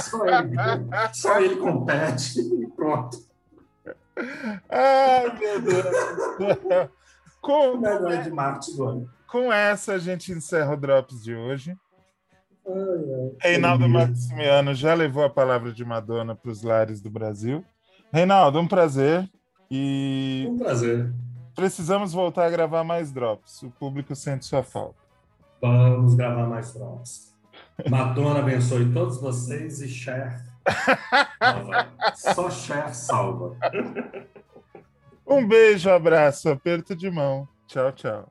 só, 0.02 0.26
ele, 0.26 0.56
só 1.12 1.40
ele 1.40 1.56
compete 1.56 2.40
e 2.40 2.66
pronto. 2.74 3.18
Ai, 4.68 5.38
meu 5.38 5.62
Deus. 5.62 5.86
Com, 7.40 7.74
o 7.74 7.80
melhor 7.80 8.22
de 8.22 8.30
Marte 8.30 8.74
do 8.74 8.84
ano. 8.84 9.10
Com 9.26 9.52
essa, 9.52 9.94
a 9.94 9.98
gente 9.98 10.32
encerra 10.32 10.72
o 10.72 10.76
Drops 10.76 11.22
de 11.22 11.34
hoje. 11.34 11.76
Ai, 12.66 12.74
ai, 12.74 13.52
Reinaldo 13.52 13.88
Maximiano 13.88 14.74
já 14.74 14.94
levou 14.94 15.24
a 15.24 15.30
palavra 15.30 15.72
de 15.72 15.84
Madonna 15.84 16.34
para 16.34 16.50
os 16.50 16.62
lares 16.62 17.00
do 17.00 17.10
Brasil. 17.10 17.64
Reinaldo, 18.12 18.58
um 18.58 18.66
prazer. 18.66 19.30
E 19.70 20.48
um 20.50 20.58
prazer. 20.58 21.12
Precisamos 21.58 22.12
voltar 22.12 22.46
a 22.46 22.50
gravar 22.50 22.84
mais 22.84 23.10
drops. 23.10 23.64
O 23.64 23.70
público 23.70 24.14
sente 24.14 24.46
sua 24.46 24.62
falta. 24.62 24.94
Vamos 25.60 26.14
gravar 26.14 26.46
mais 26.46 26.72
drops. 26.72 27.34
Madonna 27.90 28.38
abençoe 28.38 28.92
todos 28.92 29.20
vocês 29.20 29.80
e 29.80 29.88
Cher. 29.88 30.40
Só 32.14 32.48
Cher 32.48 32.94
salva. 32.94 33.56
Um 35.26 35.48
beijo, 35.48 35.90
abraço, 35.90 36.48
aperto 36.48 36.94
de 36.94 37.10
mão. 37.10 37.48
Tchau, 37.66 37.90
tchau. 37.90 38.28